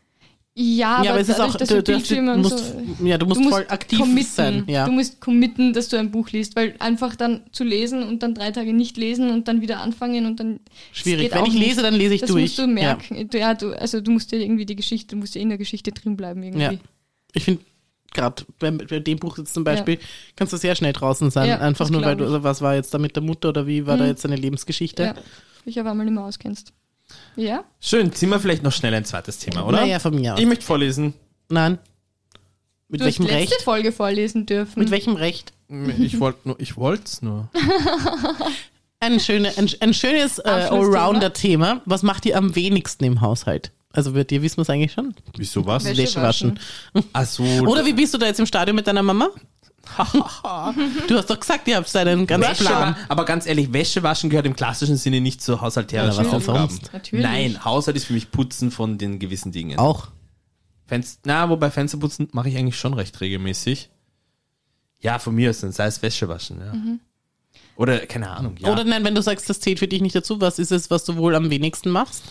Ja, 0.59 0.95
aber, 0.95 1.05
ja, 1.05 1.11
aber 1.11 1.19
es 1.19 1.29
ist 1.29 1.39
auch, 1.39 1.53
dass 1.53 1.69
du, 1.69 1.83
Bildschirme 1.83 2.33
du 2.33 2.39
musst, 2.39 2.57
so, 2.57 3.05
ja, 3.05 3.19
du 3.19 3.27
musst, 3.27 3.37
du 3.39 3.43
musst 3.43 3.55
voll 3.57 3.65
aktiv 3.69 3.99
committen. 3.99 4.23
sein. 4.31 4.63
Ja. 4.65 4.85
Du 4.87 4.91
musst 4.91 5.21
committen, 5.21 5.71
dass 5.71 5.87
du 5.89 5.97
ein 5.99 6.09
Buch 6.09 6.31
liest, 6.31 6.55
weil 6.55 6.73
einfach 6.79 7.15
dann 7.15 7.41
zu 7.51 7.63
lesen 7.63 8.01
und 8.01 8.23
dann 8.23 8.33
drei 8.33 8.49
Tage 8.49 8.73
nicht 8.73 8.97
lesen 8.97 9.29
und 9.29 9.47
dann 9.47 9.61
wieder 9.61 9.81
anfangen 9.81 10.25
und 10.25 10.39
dann 10.39 10.59
das 10.65 10.97
Schwierig. 10.99 11.31
Wenn 11.31 11.45
ich 11.45 11.53
lese, 11.53 11.83
dann 11.83 11.93
lese 11.93 12.15
ich 12.15 12.21
das 12.21 12.31
durch. 12.31 12.41
musst 12.41 12.57
du 12.57 12.65
merken. 12.65 13.29
Ja. 13.33 13.53
du, 13.53 13.79
also 13.79 14.01
du 14.01 14.09
musst 14.09 14.31
ja 14.31 14.39
irgendwie 14.39 14.65
die 14.65 14.75
Geschichte, 14.75 15.15
du 15.15 15.17
musst 15.19 15.35
ja 15.35 15.41
in 15.41 15.49
der 15.49 15.59
Geschichte 15.59 15.91
drin 15.91 16.17
bleiben 16.17 16.41
irgendwie. 16.41 16.61
Ja. 16.63 16.71
Ich 17.33 17.43
finde, 17.43 17.61
gerade 18.11 18.43
bei, 18.57 18.71
bei 18.71 18.99
dem 18.99 19.19
Buch 19.19 19.37
jetzt 19.37 19.53
zum 19.53 19.63
Beispiel, 19.63 19.99
kannst 20.35 20.53
du 20.53 20.57
sehr 20.57 20.75
schnell 20.75 20.93
draußen 20.93 21.29
sein. 21.29 21.49
Ja, 21.49 21.59
Einfach 21.59 21.85
das 21.85 21.91
nur, 21.91 22.01
weil 22.01 22.15
du, 22.15 22.23
ich. 22.23 22.31
also 22.31 22.41
was 22.43 22.63
war 22.63 22.73
jetzt 22.73 22.91
da 22.95 22.97
mit 22.97 23.15
der 23.15 23.21
Mutter 23.21 23.49
oder 23.49 23.67
wie 23.67 23.85
war 23.85 23.95
da 23.95 24.05
Mhm. 24.05 24.09
jetzt 24.09 24.25
deine 24.25 24.37
Lebensgeschichte? 24.37 25.03
Ja. 25.03 25.15
Dich 25.67 25.79
auf 25.79 25.85
einmal 25.85 26.05
nicht 26.07 26.15
mehr 26.15 26.23
auskennst. 26.23 26.73
Ja? 27.35 27.63
Schön, 27.79 28.11
ziehen 28.13 28.29
wir 28.29 28.39
vielleicht 28.39 28.63
noch 28.63 28.71
schnell 28.71 28.93
ein 28.93 29.05
zweites 29.05 29.39
Thema, 29.39 29.65
oder? 29.65 29.81
Naja, 29.81 29.99
von 29.99 30.15
mir 30.15 30.33
aus. 30.33 30.39
Ich 30.39 30.45
möchte 30.45 30.65
vorlesen. 30.65 31.13
Nein. 31.49 31.79
Mit 32.89 33.01
Du 33.01 33.05
welchem 33.05 33.25
hast 33.25 33.31
letzte 33.31 33.55
Recht? 33.55 33.61
Folge 33.63 33.91
vorlesen 33.91 34.45
dürfen. 34.45 34.79
Mit 34.79 34.91
welchem 34.91 35.15
Recht? 35.15 35.53
Ich 35.99 36.19
wollte 36.19 36.39
nur, 36.47 36.59
ich 36.59 36.77
wollte 36.77 37.03
es 37.05 37.21
nur. 37.21 37.49
Ein, 38.99 39.19
schöne, 39.19 39.55
ein, 39.57 39.69
ein 39.79 39.93
schönes 39.93 40.39
äh. 40.39 40.49
Allrounder-Thema. 40.49 41.81
Was 41.85 42.01
macht 42.01 42.25
ihr 42.25 42.35
am 42.35 42.55
wenigsten 42.55 43.03
im 43.03 43.21
Haushalt? 43.21 43.71
Also 43.93 44.15
wird 44.15 44.31
ihr 44.31 44.41
wissen 44.41 44.57
wir 44.57 44.63
es 44.63 44.69
eigentlich 44.71 44.91
schon? 44.91 45.13
Wieso 45.35 45.65
was? 45.67 45.85
Wäsche 45.85 46.19
waschen. 46.21 46.59
Ach 47.13 47.25
so. 47.25 47.43
Oder 47.43 47.85
wie 47.85 47.93
bist 47.93 48.13
du 48.15 48.17
da 48.17 48.25
jetzt 48.25 48.39
im 48.39 48.47
Stadion 48.47 48.75
mit 48.75 48.87
deiner 48.87 49.03
Mama? 49.03 49.29
du 51.07 51.17
hast 51.17 51.29
doch 51.29 51.39
gesagt, 51.39 51.67
ihr 51.67 51.77
habt 51.77 51.95
einen 51.95 52.27
ganzen 52.27 52.49
Wäsche 52.49 52.63
Plan. 52.65 52.95
aber 53.09 53.25
ganz 53.25 53.45
ehrlich, 53.45 53.71
Wäsche 53.73 54.03
waschen 54.03 54.29
gehört 54.29 54.45
im 54.45 54.55
klassischen 54.55 54.97
Sinne 54.97 55.21
nicht 55.21 55.41
zu 55.41 55.61
haushalterischen 55.61 56.23
denn 56.23 56.33
Aufgaben. 56.33 56.79
Natürlich. 56.93 57.25
Nein, 57.25 57.63
Haushalt 57.65 57.97
ist 57.97 58.05
für 58.05 58.13
mich 58.13 58.31
Putzen 58.31 58.71
von 58.71 58.97
den 58.97 59.19
gewissen 59.19 59.51
Dingen. 59.51 59.79
Auch. 59.79 60.09
Fenster, 60.85 61.21
na, 61.25 61.49
wobei 61.49 61.69
Fensterputzen 61.71 62.29
mache 62.31 62.49
ich 62.49 62.57
eigentlich 62.57 62.79
schon 62.79 62.93
recht 62.93 63.19
regelmäßig. 63.19 63.89
Ja, 64.99 65.19
von 65.19 65.35
mir 65.35 65.49
aus, 65.49 65.59
dann 65.59 65.71
sei 65.71 65.87
es 65.87 66.01
Wäsche 66.01 66.27
waschen, 66.27 66.59
ja. 66.59 66.73
Oder, 67.75 67.99
keine 68.07 68.29
Ahnung, 68.29 68.55
ja. 68.59 68.71
Oder 68.71 68.83
nein, 68.83 69.03
wenn 69.03 69.13
du 69.13 69.21
sagst, 69.21 69.49
das 69.49 69.59
zählt 69.59 69.79
für 69.79 69.87
dich 69.87 70.01
nicht 70.01 70.15
dazu, 70.15 70.41
was 70.41 70.57
ist 70.59 70.71
es, 70.71 70.89
was 70.89 71.05
du 71.05 71.15
wohl 71.17 71.35
am 71.35 71.49
wenigsten 71.49 71.91
machst? 71.91 72.23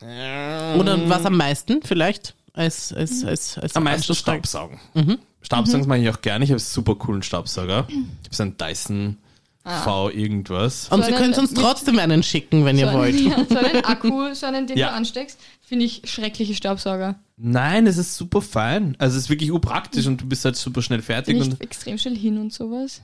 Oder 0.00 1.08
was 1.08 1.26
am 1.26 1.36
meisten 1.36 1.82
vielleicht? 1.82 2.34
Als, 2.52 2.92
als, 2.92 3.24
als, 3.24 3.58
als 3.58 3.76
Am 3.76 3.84
meisten? 3.84 4.14
Staubsaugen. 4.14 4.80
Mhm. 4.94 5.18
Staubsaugen 5.50 5.88
mache 5.88 5.98
ich 5.98 6.08
auch 6.08 6.20
gerne. 6.20 6.44
Ich 6.44 6.50
habe 6.50 6.60
einen 6.60 6.66
super 6.66 6.94
coolen 6.94 7.22
Staubsauger. 7.22 7.86
Ich 7.88 7.94
habe 7.96 8.34
so 8.36 8.42
einen 8.44 8.56
Dyson 8.56 9.16
Ah. 9.62 9.82
V 9.82 10.08
irgendwas. 10.08 10.88
Und 10.88 11.00
So 11.00 11.06
Sie 11.06 11.12
einen 11.14 11.22
können 11.22 11.34
uns 11.34 11.52
trotzdem 11.52 11.98
einen 11.98 12.22
schicken, 12.22 12.64
wenn 12.64 12.78
ihr 12.78 12.90
so, 12.90 12.94
wollt. 12.96 13.20
Ja, 13.20 13.44
so 13.46 13.58
einen 13.58 13.84
Akku, 13.84 14.32
so 14.34 14.46
einen, 14.46 14.66
den 14.66 14.78
Ja. 14.78 14.88
du 14.88 14.94
ansteckst, 14.94 15.38
finde 15.60 15.84
ich 15.84 16.00
schreckliche 16.06 16.54
Staubsauger. 16.54 17.16
Nein, 17.36 17.86
es 17.86 17.98
ist 17.98 18.16
super 18.16 18.40
fein. 18.40 18.96
Also 18.98 19.18
es 19.18 19.24
ist 19.24 19.28
wirklich 19.30 19.52
urpraktisch 19.52 20.06
und 20.06 20.18
du 20.22 20.26
bist 20.26 20.46
halt 20.46 20.56
super 20.56 20.80
schnell 20.80 21.02
fertig. 21.02 21.36
Nicht 21.36 21.52
Und, 21.52 21.60
extrem 21.60 21.98
schnell 21.98 22.16
hin 22.16 22.38
und 22.38 22.54
sowas. 22.54 23.02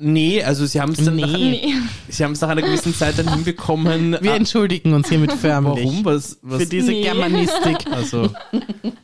Nee, 0.00 0.42
also 0.42 0.66
sie 0.66 0.80
haben 0.80 0.92
es 0.92 1.04
dann 1.04 1.16
Nee. 1.16 1.22
nach, 1.22 1.32
Nee. 1.38 1.74
sie 2.08 2.24
haben 2.24 2.32
es 2.32 2.40
nach 2.40 2.48
einer 2.48 2.62
gewissen 2.62 2.94
Zeit 2.94 3.18
dann 3.18 3.28
hinbekommen. 3.32 4.16
Wir 4.20 4.32
Ah, 4.32 4.36
entschuldigen 4.36 4.92
uns 4.94 5.08
hiermit 5.08 5.32
förmlich. 5.32 5.84
warum? 5.86 6.04
Was, 6.04 6.38
was? 6.42 6.62
Für 6.62 6.68
diese 6.68 6.90
Nee. 6.92 7.02
Germanistik. 7.02 7.86
Also, 7.90 8.30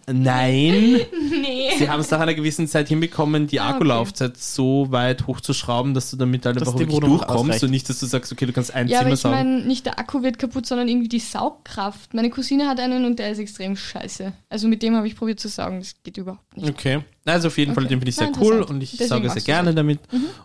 nein. 0.07 1.01
Nee. 1.41 1.71
Sie 1.79 1.89
haben 1.89 2.01
es 2.01 2.11
nach 2.11 2.21
einer 2.21 2.35
gewissen 2.35 2.67
Zeit 2.69 2.89
hinbekommen, 2.89 3.47
die 3.47 3.61
Ah, 3.61 3.67
okay. 3.69 3.75
Akkulaufzeit 3.77 4.37
so 4.37 4.87
weit 4.91 5.27
hochzuschrauben, 5.27 5.95
dass 5.95 6.11
du 6.11 6.17
damit 6.17 6.45
halt 6.47 6.59
einfach 6.59 6.73
die 6.75 6.81
wirklich 6.81 7.01
durchkommst 7.01 7.29
ausreicht. 7.29 7.63
und 7.65 7.71
nicht, 7.71 7.89
dass 7.89 8.01
du 8.01 8.07
sagst, 8.07 8.33
okay, 8.33 8.47
du 8.47 8.53
kannst 8.53 8.75
ein 8.75 8.89
Ja, 8.89 8.99
aber 9.01 9.05
Zimmer 9.07 9.15
ich 9.15 9.21
saugen. 9.21 9.35
meine, 9.37 9.61
nicht 9.67 9.87
der 9.87 9.99
Akku 9.99 10.23
wird 10.23 10.39
kaputt, 10.39 10.67
sondern 10.67 10.89
irgendwie 10.89 11.09
die 11.09 11.19
Saugkraft. 11.21 12.15
Meine 12.15 12.31
Cousine 12.31 12.67
hat 12.67 12.81
einen 12.81 13.05
und 13.05 13.19
der 13.19 13.31
ist 13.31 13.39
extrem 13.39 13.77
scheiße. 13.77 14.33
Also 14.49 14.69
mit 14.69 14.83
dem 14.83 14.97
habe 14.97 15.07
ich 15.07 15.17
probiert 15.17 15.41
zu 15.41 15.49
saugen, 15.49 15.79
das 15.81 15.95
geht 16.03 16.17
überhaupt 16.17 16.57
nicht. 16.57 16.69
Okay. 16.69 17.01
Also 17.25 17.49
auf 17.49 17.59
jeden 17.59 17.75
Fall, 17.75 17.85
Okay. 17.85 17.95
den 17.95 18.01
finde 18.01 18.09
ich 18.11 18.17
sehr 18.17 18.29
Ja, 18.29 18.41
cool 18.41 18.63
und 18.63 18.83
ich 18.83 18.93
Deswegen 18.93 19.09
sauge 19.09 19.31
sehr 19.31 19.43
gerne 19.43 19.67
das. 19.71 19.75
damit. 19.77 20.01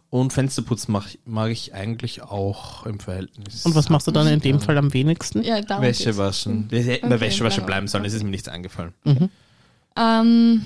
Und 0.10 0.34
Fensterputz 0.34 0.88
mag, 0.90 1.06
ich- 1.08 1.20
mag 1.26 1.50
ich 1.50 1.74
eigentlich 1.74 2.22
auch 2.22 2.86
im 2.86 3.00
Verhältnis. 3.00 3.66
Und 3.66 3.74
was 3.76 3.90
machst 3.90 4.06
du 4.08 4.12
dann 4.12 4.28
in 4.28 4.42
dem 4.42 4.60
Fall 4.60 4.78
am 4.78 4.94
wenigsten? 4.94 5.44
Ja, 5.44 5.58
Wäsche 5.82 6.06
geht's. 6.06 6.18
waschen. 6.18 6.66
Wir 6.70 6.82
hätten 6.82 7.08
bei 7.10 7.16
Okay, 7.16 7.26
Wäsche 7.26 7.44
waschen 7.46 7.66
bleiben 7.66 7.88
sollen, 7.88 8.04
es 8.06 8.14
ist 8.14 8.24
mir 8.24 8.30
nichts 8.32 8.50
eingefallen. 8.50 8.94
Ähm, 9.96 10.62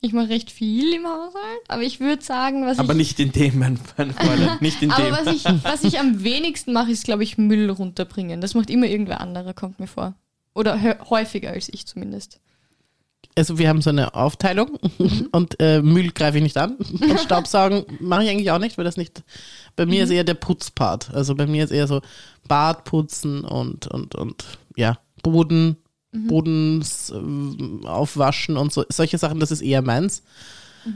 ich 0.00 0.12
mache 0.12 0.28
recht 0.30 0.50
viel 0.50 0.94
im 0.94 1.04
Haushalt, 1.06 1.60
aber 1.68 1.82
ich 1.82 2.00
würde 2.00 2.22
sagen, 2.22 2.66
was 2.66 2.78
Aber 2.78 2.92
ich... 2.92 2.98
nicht 2.98 3.20
in 3.20 3.32
dem, 3.32 3.58
mein, 3.58 3.76
Freund, 3.76 4.14
nicht 4.60 4.82
in 4.82 4.90
aber 4.90 5.02
dem. 5.04 5.12
was 5.12 5.26
ich, 5.34 5.44
was 5.64 5.84
ich 5.84 5.98
am 6.00 6.22
wenigsten 6.24 6.72
mache, 6.72 6.90
ist, 6.90 7.04
glaube 7.04 7.22
ich, 7.22 7.38
Müll 7.38 7.70
runterbringen. 7.70 8.40
Das 8.40 8.54
macht 8.54 8.68
immer 8.70 8.86
irgendwer 8.86 9.20
anderer, 9.20 9.54
kommt 9.54 9.78
mir 9.80 9.86
vor. 9.86 10.14
Oder 10.54 10.80
häufiger 11.10 11.50
als 11.50 11.68
ich 11.72 11.86
zumindest. 11.86 12.40
Also 13.36 13.58
wir 13.58 13.68
haben 13.68 13.82
so 13.82 13.90
eine 13.90 14.14
Aufteilung 14.14 14.78
und 15.32 15.60
äh, 15.60 15.82
Müll 15.82 16.12
greife 16.12 16.38
ich 16.38 16.42
nicht 16.42 16.56
an. 16.56 16.76
Und 16.76 17.20
Staubsaugen 17.20 17.84
mache 18.00 18.24
ich 18.24 18.30
eigentlich 18.30 18.50
auch 18.50 18.58
nicht, 18.58 18.78
weil 18.78 18.84
das 18.84 18.96
nicht. 18.96 19.24
Bei 19.74 19.86
mir 19.86 20.04
ist 20.04 20.10
eher 20.10 20.24
der 20.24 20.34
Putzpart. 20.34 21.12
Also 21.12 21.34
bei 21.34 21.46
mir 21.46 21.64
ist 21.64 21.72
eher 21.72 21.88
so 21.88 22.00
Bad 22.46 22.84
putzen 22.84 23.44
und 23.44 23.88
und 23.88 24.14
und 24.14 24.44
ja 24.76 24.98
Boden, 25.22 25.76
Bodens 26.12 27.10
äh, 27.10 27.86
aufwaschen 27.86 28.56
und 28.56 28.72
so 28.72 28.84
solche 28.88 29.18
Sachen. 29.18 29.40
Das 29.40 29.50
ist 29.50 29.62
eher 29.62 29.82
meins. 29.82 30.22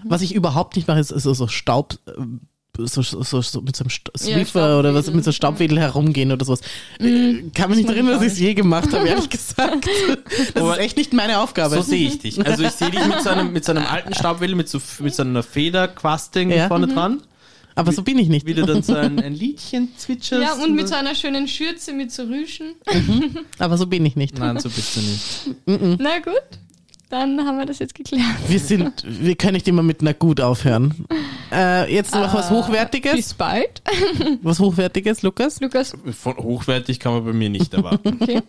Was 0.05 0.23
ich 0.23 0.35
überhaupt 0.35 0.77
nicht 0.77 0.87
mache, 0.87 1.01
ist, 1.01 1.11
ist 1.11 1.23
so, 1.23 1.35
so 1.35 1.49
Staub. 1.49 1.99
So, 2.81 3.03
so, 3.03 3.43
so, 3.43 3.61
mit 3.61 3.75
so 3.75 3.85
einem 3.85 3.91
Swiffer 4.17 4.79
oder 4.79 4.95
was 4.95 5.11
mit 5.13 5.25
so 5.25 5.33
Staubwedel 5.33 5.81
herumgehen 5.81 6.31
oder 6.31 6.45
sowas. 6.45 6.61
Äh, 7.01 7.43
Kann 7.53 7.71
mich 7.71 7.79
nicht 7.79 7.89
erinnern, 7.89 8.13
dass 8.13 8.23
ich 8.23 8.33
es 8.35 8.39
je 8.39 8.55
gemacht 8.55 8.93
habe, 8.93 9.09
ehrlich 9.09 9.29
gesagt. 9.31 9.89
Das 10.55 10.63
Aber 10.63 10.75
ist 10.79 10.85
echt 10.85 10.97
nicht 10.97 11.13
meine 11.13 11.41
Aufgabe. 11.41 11.75
So 11.75 11.83
sehe 11.83 12.07
ich 12.07 12.21
dich. 12.21 12.45
Also 12.47 12.63
ich 12.63 12.71
sehe 12.71 12.91
dich 12.91 13.05
mit 13.05 13.21
so 13.23 13.31
einem, 13.31 13.53
mit 13.53 13.65
so 13.65 13.73
einem 13.73 13.85
alten 13.85 14.15
Staubwedel, 14.15 14.55
mit 14.55 14.69
so, 14.69 14.81
mit 15.01 15.13
so 15.15 15.23
einer 15.25 15.43
Federquasting 15.43 16.51
Ja. 16.51 16.69
vorne 16.69 16.87
dran. 16.87 17.21
Aber 17.75 17.93
so 17.93 18.03
bin 18.03 18.19
ich 18.19 18.29
nicht. 18.29 18.45
Wie 18.47 18.55
du 18.55 18.65
dann 18.67 18.83
so 18.83 18.95
ein, 18.95 19.21
ein 19.21 19.35
Liedchen 19.35 19.89
zwitscherst. 19.97 20.43
Ja, 20.43 20.65
und 20.65 20.75
mit 20.75 20.89
so 20.89 20.95
einer 20.97 21.15
schönen 21.15 21.47
Schürze 21.47 21.93
mit 21.93 22.11
so 22.13 22.25
Rüschen. 22.25 22.75
Aber 23.59 23.77
so 23.79 23.87
bin 23.87 24.05
ich 24.05 24.17
nicht. 24.17 24.39
Nein, 24.39 24.59
so 24.59 24.69
bist 24.69 24.97
du 24.97 25.01
nicht. 25.01 25.99
Na 26.01 26.19
gut, 26.19 26.43
dann 27.09 27.47
haben 27.47 27.59
wir 27.59 27.67
das 27.67 27.79
jetzt 27.79 27.95
geklärt. 27.95 28.23
Wir 28.49 28.61
sind, 28.61 29.05
wir 29.07 29.35
können 29.37 29.55
nicht 29.55 29.69
immer 29.69 29.83
mit 29.83 30.01
einer 30.01 30.15
gut 30.15 30.41
aufhören. 30.41 31.07
Äh, 31.53 31.93
jetzt 31.93 32.15
noch 32.15 32.33
was 32.35 32.51
Hochwertiges. 32.51 33.15
Bis 33.15 33.35
bald. 33.35 33.83
Was 34.43 34.61
Hochwertiges, 34.61 35.23
Lukas? 35.23 35.61
Lukas, 35.61 35.95
Von 36.21 36.37
hochwertig 36.37 37.01
kann 37.01 37.13
man 37.13 37.25
bei 37.25 37.33
mir 37.33 37.49
nicht 37.49 37.73
erwarten. 37.73 38.19
okay. 38.21 38.43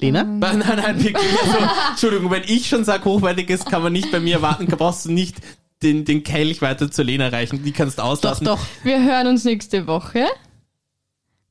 Lena? 0.00 0.24
Nein, 0.24 0.58
nein, 0.58 0.76
nein, 0.76 1.04
wirklich. 1.04 1.38
Also, 1.42 1.58
Entschuldigung, 1.90 2.30
wenn 2.30 2.42
ich 2.44 2.68
schon 2.68 2.84
sage, 2.84 3.04
hochwertiges 3.04 3.64
kann 3.64 3.82
man 3.82 3.92
nicht 3.92 4.10
bei 4.10 4.20
mir 4.20 4.36
erwarten, 4.36 4.66
brauchst 4.66 5.04
du 5.04 5.12
nicht 5.12 5.36
den, 5.82 6.04
den 6.04 6.22
Kelch 6.24 6.62
weiter 6.62 6.90
zur 6.90 7.04
Lena 7.04 7.28
reichen. 7.28 7.62
Die 7.62 7.72
kannst 7.72 7.98
du 7.98 8.02
Doch, 8.02 8.08
auslassen. 8.08 8.46
doch. 8.46 8.60
Wir 8.82 9.02
hören 9.02 9.26
uns 9.28 9.44
nächste 9.44 9.86
Woche. 9.86 10.26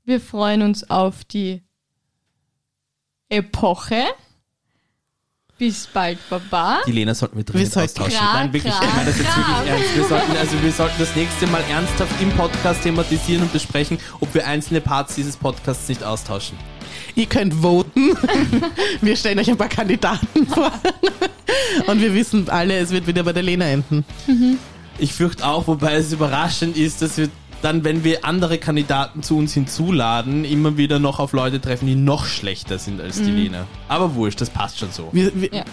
Wir 0.06 0.20
freuen 0.20 0.62
uns 0.64 0.90
auf 0.90 1.24
die 1.24 1.62
Epoche. 3.30 4.04
Bis 5.64 5.88
bald, 5.88 6.18
Baba. 6.30 6.82
Die 6.86 6.92
Lena 6.92 7.16
sollten 7.16 7.38
wir 7.38 7.46
dringend 7.46 7.68
Wir 7.68 7.72
sollten- 7.72 8.02
austauschen. 8.02 8.18
Klar, 8.20 8.34
Nein, 8.34 8.52
wirklich, 8.52 8.74
klar, 8.74 8.84
ich 8.86 8.94
meine 8.96 9.06
das 9.06 9.18
jetzt 9.18 9.30
klar. 9.32 9.48
wirklich 9.48 9.72
ernst. 9.72 9.96
Wir 9.96 10.04
sollten, 10.04 10.38
also 10.38 10.62
wir 10.62 10.72
sollten 10.74 10.96
das 11.00 11.16
nächste 11.16 11.48
Mal 11.48 11.64
ernsthaft 11.70 12.22
im 12.22 12.30
Podcast 12.32 12.84
thematisieren 12.84 13.44
und 13.44 13.54
besprechen, 13.54 13.98
ob 14.20 14.34
wir 14.34 14.46
einzelne 14.46 14.82
Parts 14.82 15.16
dieses 15.16 15.38
Podcasts 15.38 15.88
nicht 15.88 16.04
austauschen. 16.04 16.58
Ihr 17.16 17.28
könnt 17.28 17.54
voten. 17.54 18.10
Wir 19.02 19.16
stellen 19.16 19.40
euch 19.40 19.50
ein 19.50 19.56
paar 19.58 19.70
Kandidaten 19.70 20.46
vor. 20.48 20.70
Und 21.88 22.02
wir 22.02 22.14
wissen 22.14 22.50
alle, 22.50 22.78
es 22.78 22.90
wird 22.92 23.08
wieder 23.08 23.24
bei 23.24 23.32
der 23.32 23.44
Lena 23.44 23.66
enden. 23.66 24.04
Ich 25.00 25.14
fürchte 25.14 25.46
auch, 25.48 25.66
wobei 25.68 25.94
es 25.96 26.12
überraschend 26.12 26.76
ist, 26.76 27.02
dass 27.02 27.18
wir 27.18 27.30
dann, 27.64 27.84
wenn 27.86 28.04
wir 28.04 28.26
andere 28.26 28.58
Kandidaten 28.58 29.24
zu 29.24 29.38
uns 29.38 29.54
hinzuladen, 29.54 30.44
immer 30.44 30.76
wieder 30.78 31.00
noch 31.00 31.20
auf 31.20 31.32
Leute 31.32 31.62
treffen, 31.62 31.88
die 31.88 31.96
noch 31.96 32.26
schlechter 32.26 32.78
sind 32.78 33.00
als 33.00 33.22
die 33.22 33.32
Lena. 33.32 33.66
Aber 33.88 34.16
wurscht, 34.16 34.42
das 34.42 34.50
passt 34.50 34.80
schon 34.80 34.92
so. 34.92 35.10
Wir, 35.14 35.32
wir, 35.34 35.50
Ja. 35.54 35.64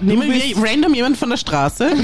Nehmen 0.00 0.32
wir 0.32 0.56
random 0.56 0.94
jemanden 0.94 1.18
von 1.18 1.30
der 1.30 1.36
Straße. 1.36 1.90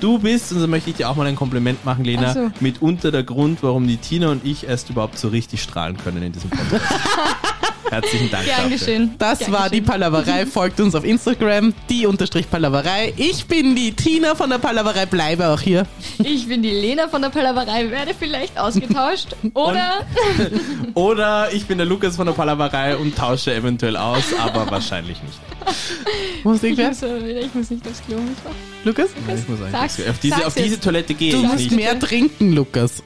Du 0.00 0.18
bist, 0.18 0.52
und 0.52 0.60
so 0.60 0.66
möchte 0.66 0.90
ich 0.90 0.96
dir 0.96 1.08
auch 1.08 1.16
mal 1.16 1.26
ein 1.26 1.36
Kompliment 1.36 1.84
machen, 1.84 2.04
Lena, 2.04 2.34
so. 2.34 2.50
mitunter 2.60 3.10
der 3.10 3.22
Grund, 3.22 3.62
warum 3.62 3.86
die 3.86 3.96
Tina 3.96 4.30
und 4.30 4.44
ich 4.44 4.66
erst 4.66 4.90
überhaupt 4.90 5.18
so 5.18 5.28
richtig 5.28 5.62
strahlen 5.62 5.96
können 5.96 6.22
in 6.22 6.32
diesem 6.32 6.50
Podcast. 6.50 6.84
Herzlichen 7.92 8.30
Dank 8.30 8.44
Gern 8.46 8.56
dafür. 8.62 8.70
geschehen. 8.78 9.14
Das 9.18 9.38
Gern 9.40 9.52
war 9.52 9.68
die. 9.70 9.80
Palaverei. 9.82 10.46
Folgt 10.46 10.80
uns 10.80 10.94
auf 10.94 11.04
Instagram, 11.04 11.74
die 11.90 12.06
unterstrich 12.06 12.50
Palaverei. 12.50 13.12
Ich 13.18 13.44
bin 13.46 13.76
die 13.76 13.92
Tina 13.92 14.34
von 14.34 14.48
der 14.48 14.58
Palaverei, 14.58 15.04
bleibe 15.06 15.48
auch 15.48 15.60
hier. 15.60 15.86
Ich 16.24 16.48
bin 16.48 16.62
die 16.62 16.70
Lena 16.70 17.08
von 17.08 17.20
der 17.20 17.28
Palaverei, 17.28 17.90
werde 17.90 18.14
vielleicht 18.18 18.58
ausgetauscht. 18.58 19.36
Oder 19.54 20.06
Oder 20.94 21.52
ich 21.52 21.66
bin 21.66 21.78
der 21.78 21.86
Lukas 21.86 22.16
von 22.16 22.26
der 22.26 22.32
Palaverei 22.32 22.96
und 22.96 23.16
tausche 23.16 23.54
eventuell 23.54 23.96
aus, 23.96 24.24
aber 24.40 24.70
wahrscheinlich 24.70 25.18
nicht. 25.22 26.44
Muss 26.44 26.62
ich 26.62 26.76
muss, 26.78 27.02
ich 27.02 27.54
muss 27.54 27.70
nicht 27.70 27.86
aufs 27.86 28.02
Klo. 28.06 28.16
Lukas? 28.84 29.10
Ich 29.36 29.48
muss 29.48 29.58
Sag's- 29.70 29.98
eigentlich 29.98 30.08
auf 30.10 30.18
diese, 30.18 30.46
auf 30.46 30.54
diese. 30.54 30.80
Toilette 30.80 31.14
gehe 31.14 31.32
Du 31.32 31.38
ich 31.38 31.42
musst 31.44 31.58
nicht. 31.58 31.72
mehr 31.72 31.98
trinken, 31.98 32.52
Lukas. 32.54 33.02